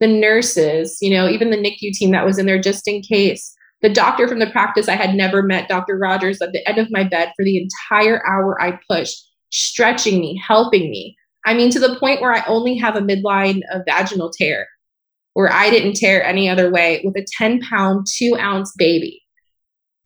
The 0.00 0.06
nurses, 0.06 0.98
you 1.00 1.10
know, 1.10 1.28
even 1.28 1.50
the 1.50 1.56
NICU 1.56 1.92
team 1.92 2.10
that 2.12 2.24
was 2.24 2.38
in 2.38 2.46
there 2.46 2.60
just 2.60 2.86
in 2.86 3.02
case. 3.02 3.54
The 3.80 3.88
doctor 3.88 4.28
from 4.28 4.38
the 4.38 4.50
practice, 4.50 4.88
I 4.88 4.94
had 4.94 5.14
never 5.14 5.42
met 5.42 5.68
Dr. 5.68 5.98
Rogers 5.98 6.40
at 6.40 6.52
the 6.52 6.66
end 6.68 6.78
of 6.78 6.90
my 6.90 7.02
bed 7.02 7.32
for 7.34 7.44
the 7.44 7.58
entire 7.58 8.24
hour 8.26 8.60
I 8.62 8.78
pushed, 8.88 9.28
stretching 9.50 10.20
me, 10.20 10.40
helping 10.46 10.90
me. 10.90 11.16
I 11.44 11.54
mean, 11.54 11.70
to 11.70 11.80
the 11.80 11.96
point 11.98 12.20
where 12.20 12.32
I 12.32 12.44
only 12.46 12.76
have 12.76 12.96
a 12.96 13.00
midline 13.00 13.60
of 13.72 13.82
vaginal 13.86 14.30
tear, 14.30 14.66
where 15.34 15.52
I 15.52 15.70
didn't 15.70 15.94
tear 15.94 16.22
any 16.22 16.48
other 16.48 16.70
way 16.70 17.02
with 17.04 17.16
a 17.16 17.26
10 17.38 17.60
pound, 17.60 18.06
two 18.16 18.36
ounce 18.38 18.72
baby. 18.76 19.22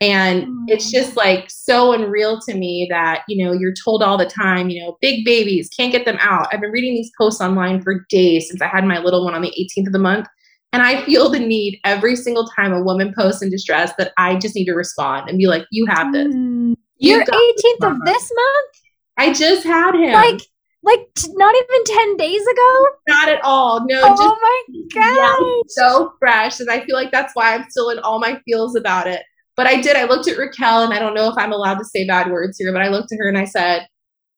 And 0.01 0.47
Mm. 0.47 0.65
it's 0.69 0.91
just 0.91 1.17
like 1.17 1.47
so 1.49 1.93
unreal 1.93 2.39
to 2.43 2.55
me 2.55 2.87
that, 2.91 3.23
you 3.29 3.43
know, 3.43 3.53
you're 3.53 3.73
told 3.73 4.03
all 4.03 4.19
the 4.19 4.27
time, 4.27 4.69
you 4.69 4.83
know, 4.83 4.99
big 5.01 5.25
babies, 5.25 5.71
can't 5.75 5.91
get 5.93 6.05
them 6.05 6.19
out. 6.21 6.49
I've 6.53 6.61
been 6.61 6.71
reading 6.71 6.95
these 6.95 7.11
posts 7.19 7.41
online 7.41 7.83
for 7.83 8.05
days 8.11 8.49
since 8.49 8.61
I 8.61 8.67
had 8.67 8.85
my 8.85 8.99
little 8.99 9.25
one 9.25 9.35
on 9.35 9.41
the 9.43 9.53
18th 9.59 9.87
of 9.87 9.93
the 9.93 9.99
month. 9.99 10.27
And 10.73 10.83
I 10.83 11.03
feel 11.05 11.31
the 11.31 11.39
need 11.39 11.81
every 11.85 12.15
single 12.17 12.47
time 12.49 12.73
a 12.73 12.83
woman 12.83 13.15
posts 13.17 13.41
in 13.41 13.51
distress 13.51 13.93
that 13.97 14.13
I 14.19 14.37
just 14.37 14.55
need 14.55 14.67
to 14.67 14.75
respond 14.75 15.31
and 15.31 15.39
be 15.39 15.47
like, 15.47 15.65
you 15.71 15.87
have 15.87 16.13
this. 16.13 16.27
Mm. 16.35 16.77
You 16.99 17.17
You're 17.17 17.25
got 17.25 17.35
18th 17.35 17.93
of 17.93 18.05
this 18.05 18.33
month? 18.37 18.71
I 19.17 19.33
just 19.33 19.65
had 19.65 19.95
him. 19.95 20.13
Like, 20.13 20.43
like 20.87 21.09
t- 21.17 21.33
not 21.35 21.55
even 21.55 21.85
10 21.85 22.17
days 22.17 22.43
ago? 22.43 22.87
not 23.09 23.29
at 23.29 23.41
all. 23.45 23.85
No, 23.87 24.01
oh 24.03 24.09
just 24.09 24.23
Oh 24.23 24.39
my 24.41 24.63
Yeah, 24.95 25.63
so 25.69 26.15
fresh. 26.19 26.61
And 26.61 26.71
I 26.71 26.85
feel 26.85 26.95
like 26.95 27.11
that's 27.11 27.35
why 27.35 27.55
I'm 27.55 27.69
still 27.69 27.91
in 27.91 27.99
all 27.99 28.21
my 28.21 28.41
feels 28.47 28.77
about 28.77 29.07
it. 29.07 29.23
But 29.57 29.67
I 29.67 29.81
did. 29.81 29.97
I 29.97 30.05
looked 30.05 30.29
at 30.29 30.39
Raquel, 30.39 30.85
and 30.85 30.93
I 30.93 30.99
don't 30.99 31.15
know 31.15 31.29
if 31.29 31.37
I'm 31.37 31.53
allowed 31.53 31.79
to 31.79 31.85
say 31.85 32.07
bad 32.07 32.31
words 32.31 32.59
here, 32.59 32.73
but 32.73 32.83
I 32.83 32.89
looked 32.89 33.13
at 33.13 33.19
her 33.19 33.29
and 33.29 33.39
I 33.39 33.45
said, 33.45 33.87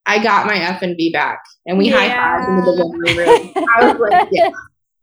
I 0.07 0.23
got 0.23 0.47
my 0.47 0.57
effing 0.57 0.99
VBAC. 0.99 1.37
And 1.67 1.77
we 1.77 1.89
high 1.89 2.09
fived 2.09 2.49
in 2.49 2.57
the 2.57 2.63
delivery 2.63 3.27
room. 3.27 3.53
I 3.77 3.85
was 3.85 4.01
like, 4.01 4.29
yeah. 4.33 4.51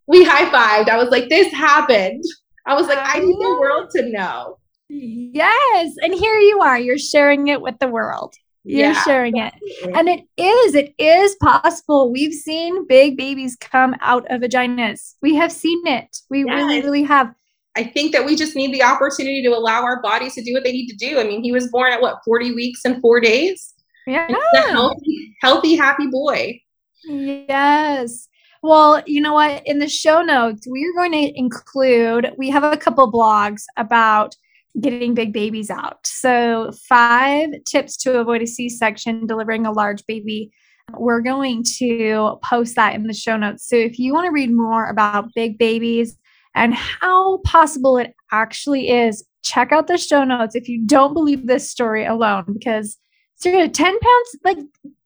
We 0.08 0.24
high 0.24 0.46
fived. 0.46 0.90
I 0.90 0.98
was 0.98 1.10
like, 1.10 1.30
this 1.30 1.52
happened. 1.54 2.24
I 2.66 2.74
was 2.74 2.88
like, 2.88 3.00
I 3.02 3.20
need 3.20 3.36
the 3.40 3.58
world 3.60 3.90
to 3.92 4.10
know. 4.10 4.58
Yes. 4.90 5.94
And 6.02 6.14
here 6.14 6.40
you 6.40 6.62
are. 6.62 6.80
You're 6.80 6.98
sharing 6.98 7.50
it 7.50 7.62
with 7.62 7.78
the 7.80 7.88
world. 7.88 8.34
You're 8.68 8.92
Yeah. 8.94 9.04
sharing 9.04 9.38
it. 9.38 9.54
And 9.96 10.10
it 10.10 10.22
is, 10.38 10.74
it 10.76 10.94
is 10.98 11.36
possible. 11.36 12.12
We've 12.12 12.34
seen 12.34 12.88
big 12.88 13.16
babies 13.16 13.56
come 13.56 13.96
out 14.02 14.26
of 14.32 14.42
vaginas. 14.42 15.16
We 15.22 15.36
have 15.36 15.52
seen 15.52 15.86
it. 15.86 16.18
We 16.30 16.44
really, 16.44 16.78
Yes. 16.78 16.84
really 16.86 17.04
have. 17.04 17.32
I 17.78 17.84
think 17.84 18.12
that 18.14 18.26
we 18.26 18.36
just 18.36 18.56
need 18.56 18.74
the 18.74 18.82
opportunity 18.84 19.44
to 19.44 19.50
allow 19.50 19.84
our 19.84 20.02
bodies 20.02 20.34
to 20.36 20.44
do 20.44 20.54
what 20.54 20.64
they 20.64 20.72
need 20.72 20.88
to 20.88 20.96
do. 20.96 21.20
I 21.20 21.26
mean, 21.26 21.44
he 21.44 21.52
was 21.52 21.70
born 21.70 21.92
at 21.92 22.02
what, 22.02 22.20
40 22.26 22.54
weeks 22.56 22.82
and 22.86 23.00
four 23.02 23.20
days? 23.20 23.74
Yeah. 24.08 24.28
A 24.30 24.72
healthy, 24.72 25.36
healthy, 25.42 25.76
happy 25.76 26.08
boy. 26.08 26.60
Yes. 27.04 28.28
Well, 28.64 29.04
you 29.06 29.22
know 29.22 29.34
what? 29.34 29.62
In 29.66 29.80
the 29.80 29.88
show 29.88 30.22
notes, 30.22 30.68
we 30.68 30.84
are 30.86 30.94
going 30.94 31.12
to 31.12 31.38
include, 31.38 32.32
we 32.38 32.50
have 32.50 32.64
a 32.64 32.78
couple 32.78 33.12
blogs 33.12 33.64
about 33.78 34.36
getting 34.82 35.14
big 35.14 35.34
babies 35.34 35.70
out. 35.70 36.06
So, 36.06 36.72
five 36.88 37.50
tips 37.66 37.98
to 37.98 38.20
avoid 38.20 38.42
a 38.42 38.48
C 38.48 38.70
section 38.70 39.26
delivering 39.26 39.66
a 39.66 39.72
large 39.72 40.06
baby. 40.06 40.52
We're 40.94 41.22
going 41.22 41.64
to 41.78 42.38
post 42.44 42.76
that 42.76 42.94
in 42.96 43.08
the 43.08 43.14
show 43.14 43.38
notes. 43.38 43.68
So, 43.68 43.76
if 43.76 44.00
you 44.00 44.14
want 44.14 44.26
to 44.26 44.32
read 44.32 44.52
more 44.52 44.90
about 44.90 45.34
big 45.34 45.58
babies 45.58 46.18
and 46.54 46.74
how 46.74 47.38
possible 47.46 47.98
it 47.98 48.14
actually 48.32 48.90
is, 48.90 49.26
check 49.44 49.72
out 49.72 49.88
the 49.88 49.98
show 49.98 50.24
notes 50.24 50.56
if 50.56 50.68
you 50.68 50.86
don't 50.86 51.14
believe 51.14 51.48
this 51.48 51.70
story 51.70 52.06
alone, 52.06 52.46
because 52.52 52.98
seriously, 53.36 53.70
10 53.70 54.00
pounds, 54.00 54.36
like 54.44 54.58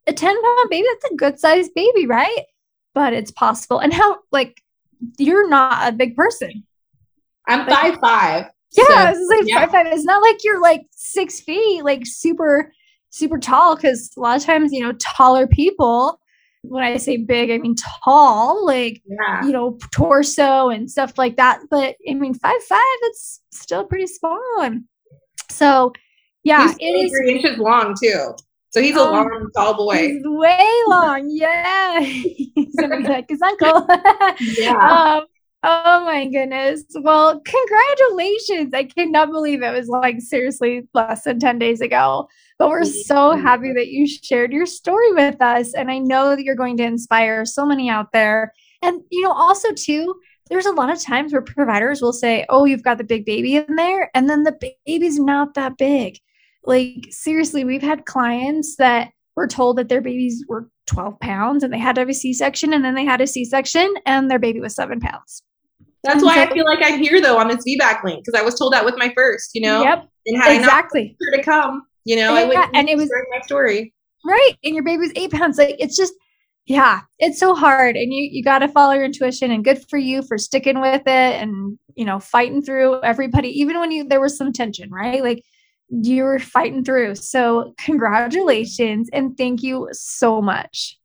a 0.07 0.13
10 0.13 0.41
pound 0.41 0.69
baby, 0.69 0.87
that's 0.93 1.13
a 1.13 1.15
good 1.15 1.39
sized 1.39 1.73
baby, 1.75 2.05
right? 2.05 2.43
But 2.93 3.13
it's 3.13 3.31
possible. 3.31 3.79
And 3.79 3.93
how, 3.93 4.17
like, 4.31 4.61
you're 5.17 5.49
not 5.49 5.87
a 5.87 5.95
big 5.95 6.15
person. 6.15 6.63
I'm 7.47 7.67
five 7.67 7.97
five. 8.01 8.45
Yeah, 8.71 9.13
So, 9.13 9.19
like 9.29 9.47
yeah. 9.47 9.59
five 9.61 9.71
five. 9.71 9.87
It's 9.87 10.03
not 10.05 10.21
like 10.21 10.43
you're 10.43 10.61
like 10.61 10.81
six 10.91 11.39
feet, 11.39 11.83
like 11.83 12.03
super, 12.05 12.71
super 13.09 13.37
tall. 13.39 13.75
Because 13.75 14.11
a 14.17 14.19
lot 14.19 14.37
of 14.37 14.43
times, 14.45 14.71
you 14.71 14.81
know, 14.81 14.93
taller 14.99 15.47
people. 15.47 16.19
When 16.63 16.83
I 16.83 16.97
say 16.97 17.15
big, 17.15 17.51
I 17.51 17.57
mean 17.57 17.75
tall, 18.03 18.65
like 18.65 19.01
Yeah. 19.05 19.45
you 19.45 19.51
know, 19.53 19.77
torso 19.93 20.69
and 20.69 20.91
stuff 20.91 21.17
like 21.17 21.37
that. 21.37 21.61
But 21.71 21.95
I 22.09 22.13
mean, 22.13 22.33
five 22.33 22.61
five, 22.67 22.79
it's 23.03 23.39
still 23.51 23.85
pretty 23.85 24.07
small. 24.07 24.41
And 24.61 24.83
so, 25.49 25.93
yeah, 26.43 26.73
it 26.79 26.83
is. 26.85 27.11
three 27.11 27.35
inches 27.35 27.57
long 27.59 27.95
too. 28.01 28.33
So 28.71 28.81
he's 28.81 28.95
a 28.95 28.99
Oh, 28.99 29.11
long, 29.11 29.47
tall 29.55 29.73
boy. 29.75 30.09
He's 30.09 30.21
way 30.25 30.69
long. 30.87 31.27
Yeah, 31.31 32.01
he's 32.01 32.75
gonna 32.75 32.97
be 32.97 33.03
like 33.07 33.29
his 33.29 33.41
uncle. 33.41 33.87
Yeah. 34.57 35.15
um, 35.21 35.25
oh 35.63 36.05
my 36.05 36.25
goodness. 36.27 36.83
Well, 36.95 37.41
congratulations. 37.41 38.73
I 38.73 38.85
cannot 38.85 39.31
believe 39.31 39.61
it 39.61 39.73
was 39.73 39.87
like 39.87 40.21
seriously 40.21 40.87
less 40.93 41.23
than 41.23 41.39
10 41.39 41.59
days 41.59 41.81
ago. 41.81 42.27
But 42.57 42.69
we're 42.69 42.85
so 42.85 43.31
happy 43.31 43.73
that 43.73 43.87
you 43.87 44.07
shared 44.07 44.51
your 44.51 44.65
story 44.65 45.11
with 45.13 45.41
us. 45.41 45.73
And 45.73 45.89
I 45.91 45.99
know 45.99 46.35
that 46.35 46.43
you're 46.43 46.55
going 46.55 46.77
to 46.77 46.83
inspire 46.83 47.45
so 47.45 47.65
many 47.65 47.89
out 47.89 48.11
there. 48.11 48.53
And, 48.81 49.01
you 49.09 49.23
know, 49.23 49.31
also, 49.31 49.73
too, 49.73 50.15
there's 50.49 50.65
a 50.65 50.71
lot 50.71 50.91
of 50.91 51.01
times 51.01 51.31
where 51.31 51.41
providers 51.41 52.01
will 52.01 52.13
say, 52.13 52.45
Oh, 52.49 52.65
you've 52.65 52.83
got 52.83 52.97
the 52.97 53.03
big 53.03 53.25
baby 53.25 53.55
in 53.55 53.75
there. 53.75 54.09
And 54.13 54.29
then 54.29 54.43
the 54.43 54.73
baby's 54.85 55.19
not 55.19 55.53
that 55.55 55.77
big. 55.77 56.17
Like, 56.63 57.07
seriously, 57.09 57.63
we've 57.63 57.81
had 57.81 58.05
clients 58.05 58.75
that 58.77 59.11
were 59.35 59.47
told 59.47 59.77
that 59.77 59.89
their 59.89 60.01
babies 60.01 60.43
were 60.47 60.69
12 60.89 61.19
pounds 61.19 61.63
and 61.63 61.71
they 61.73 61.77
had 61.79 61.95
to 61.95 62.01
have 62.01 62.09
a 62.09 62.13
C 62.13 62.33
section. 62.33 62.73
And 62.73 62.83
then 62.83 62.95
they 62.95 63.05
had 63.05 63.21
a 63.21 63.27
C 63.27 63.45
section 63.45 63.93
and 64.05 64.29
their 64.29 64.39
baby 64.39 64.59
was 64.59 64.75
seven 64.75 64.99
pounds. 64.99 65.43
That's 66.03 66.23
why 66.23 66.41
I 66.43 66.51
feel 66.53 66.65
like 66.65 66.79
I'm 66.81 66.99
here 66.99 67.21
though 67.21 67.37
on 67.37 67.47
this 67.49 67.63
VBAC 67.67 68.03
link 68.03 68.23
because 68.25 68.39
I 68.39 68.43
was 68.43 68.55
told 68.55 68.73
that 68.73 68.85
with 68.85 68.95
my 68.97 69.11
first, 69.15 69.51
you 69.53 69.61
know. 69.61 69.83
Yep. 69.83 70.07
And 70.27 70.41
had 70.41 70.55
Exactly. 70.55 71.15
I 71.33 71.37
to 71.37 71.43
come, 71.43 71.83
you 72.05 72.15
know, 72.15 72.33
I 72.35 72.41
Yeah, 72.41 72.47
wouldn't 72.47 72.75
and 72.75 72.89
it 72.89 72.97
was- 72.97 73.09
my 73.31 73.41
story. 73.41 73.93
right 74.25 74.53
and 74.63 74.73
your 74.75 74.83
baby's 74.83 75.11
eight 75.15 75.31
pounds 75.31 75.57
like 75.57 75.75
it's 75.79 75.95
just 75.95 76.13
yeah 76.65 76.99
it's 77.19 77.39
so 77.39 77.55
hard 77.55 77.95
and 77.95 78.13
you 78.13 78.27
you 78.31 78.43
got 78.43 78.59
to 78.59 78.67
follow 78.67 78.93
your 78.93 79.05
intuition 79.05 79.49
and 79.49 79.63
good 79.63 79.81
for 79.89 79.97
you 79.97 80.21
for 80.21 80.37
sticking 80.37 80.81
with 80.81 81.01
it 81.01 81.41
and 81.41 81.79
you 81.95 82.03
know 82.05 82.19
fighting 82.19 82.61
through 82.61 83.01
everybody 83.01 83.47
even 83.47 83.79
when 83.79 83.91
you 83.91 84.03
there 84.03 84.19
was 84.19 84.37
some 84.37 84.51
tension 84.51 84.91
right 84.91 85.23
like 85.23 85.41
you 85.89 86.23
were 86.23 86.39
fighting 86.39 86.83
through 86.83 87.15
so 87.15 87.73
congratulations 87.77 89.09
and 89.11 89.37
thank 89.37 89.63
you 89.63 89.87
so 89.91 90.41
much 90.41 90.99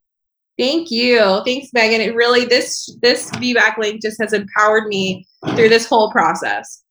Thank 0.57 0.92
you. 0.92 1.42
Thanks, 1.44 1.70
Meagan. 1.73 2.01
It 2.01 2.14
really 2.14 2.44
this 2.44 2.97
this 3.03 3.29
VBAC 3.33 3.77
link 3.77 4.01
just 4.01 4.20
has 4.20 4.33
empowered 4.33 4.87
me 4.87 5.27
through 5.57 5.68
this 5.68 5.87
whole 5.87 6.12
process. 6.12 6.85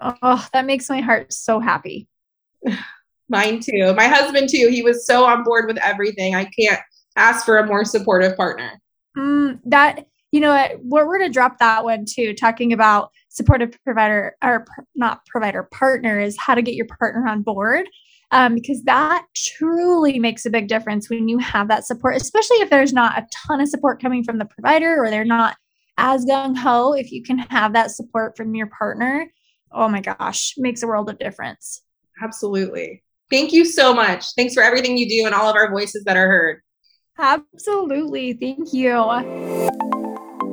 oh 0.00 0.46
that 0.52 0.66
makes 0.66 0.88
my 0.88 1.00
heart 1.00 1.32
so 1.32 1.60
happy 1.60 2.08
Mine 3.28 3.60
too. 3.60 3.92
My 3.94 4.06
husband 4.06 4.48
too. 4.48 4.68
He 4.70 4.82
was 4.82 5.06
so 5.06 5.24
on 5.24 5.42
board 5.42 5.66
with 5.66 5.78
everything. 5.78 6.34
I 6.34 6.44
can't 6.44 6.80
ask 7.16 7.44
for 7.44 7.58
a 7.58 7.66
more 7.66 7.84
supportive 7.84 8.36
partner. 8.36 8.80
Mm, 9.16 9.58
that 9.64 10.06
you 10.36 10.40
know 10.40 10.50
what 10.50 10.72
we're, 10.82 11.06
we're 11.06 11.18
going 11.18 11.30
to 11.30 11.32
drop 11.32 11.58
that 11.58 11.82
one 11.82 12.04
too 12.06 12.34
talking 12.34 12.72
about 12.72 13.10
supportive 13.28 13.76
provider 13.84 14.36
or 14.44 14.66
not 14.94 15.24
provider 15.26 15.62
partner 15.72 16.20
is 16.20 16.36
how 16.38 16.54
to 16.54 16.62
get 16.62 16.74
your 16.74 16.86
partner 16.98 17.26
on 17.26 17.42
board 17.42 17.88
um, 18.32 18.54
because 18.54 18.82
that 18.84 19.24
truly 19.34 20.18
makes 20.18 20.44
a 20.44 20.50
big 20.50 20.68
difference 20.68 21.08
when 21.08 21.28
you 21.28 21.38
have 21.38 21.68
that 21.68 21.86
support 21.86 22.16
especially 22.16 22.58
if 22.58 22.70
there's 22.70 22.92
not 22.92 23.18
a 23.18 23.26
ton 23.46 23.60
of 23.60 23.68
support 23.68 24.00
coming 24.00 24.22
from 24.22 24.38
the 24.38 24.44
provider 24.44 25.02
or 25.02 25.10
they're 25.10 25.24
not 25.24 25.56
as 25.96 26.26
gung-ho 26.26 26.92
if 26.92 27.10
you 27.10 27.22
can 27.22 27.38
have 27.38 27.72
that 27.72 27.90
support 27.90 28.36
from 28.36 28.54
your 28.54 28.68
partner 28.78 29.26
oh 29.72 29.88
my 29.88 30.00
gosh 30.00 30.54
makes 30.58 30.82
a 30.82 30.86
world 30.86 31.08
of 31.08 31.18
difference 31.18 31.82
Absolutely. 32.22 33.02
Thank 33.30 33.52
you 33.52 33.64
so 33.64 33.94
much. 33.94 34.24
Thanks 34.36 34.54
for 34.54 34.62
everything 34.62 34.96
you 34.96 35.08
do 35.08 35.26
and 35.26 35.34
all 35.34 35.48
of 35.48 35.56
our 35.56 35.70
voices 35.70 36.04
that 36.04 36.16
are 36.16 36.28
heard. 36.28 36.60
absolutely 37.18 38.34
thank 38.34 38.74
you 38.74 39.95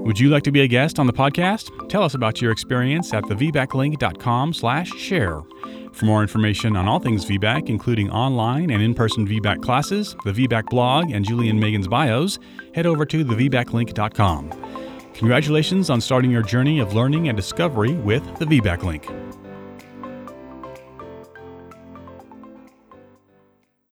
Would 0.03 0.19
you 0.19 0.29
like 0.29 0.43
to 0.43 0.51
be 0.51 0.59
a 0.59 0.67
guest 0.67 0.99
on 0.99 1.07
the 1.07 1.13
podcast? 1.13 1.87
Tell 1.87 2.03
us 2.03 2.13
about 2.13 2.41
your 2.41 2.51
experience 2.51 3.13
at 3.13 3.23
thevbaclink.com 3.23 4.53
slash 4.53 4.89
share. 4.89 5.41
For 5.93 6.05
more 6.05 6.21
information 6.21 6.75
on 6.75 6.89
all 6.89 6.99
things 6.99 7.23
VBAC, 7.25 7.69
including 7.69 8.11
online 8.11 8.69
and 8.69 8.83
in-person 8.83 9.25
VBAC 9.25 9.61
classes, 9.61 10.13
the 10.25 10.33
VBAC 10.33 10.65
blog, 10.65 11.11
and 11.11 11.25
Julie 11.25 11.49
and 11.49 11.57
Meagan's 11.57 11.87
bios, 11.87 12.37
head 12.75 12.85
over 12.85 13.05
to 13.05 13.23
thevbaclink.com. 13.23 14.51
Congratulations 15.13 15.89
on 15.89 16.01
starting 16.01 16.31
your 16.31 16.41
journey 16.41 16.79
of 16.79 16.93
learning 16.93 17.29
and 17.29 17.37
discovery 17.37 17.93
with 17.93 18.23
the 18.39 18.45
VBAC 18.45 18.83
Link. 18.83 19.42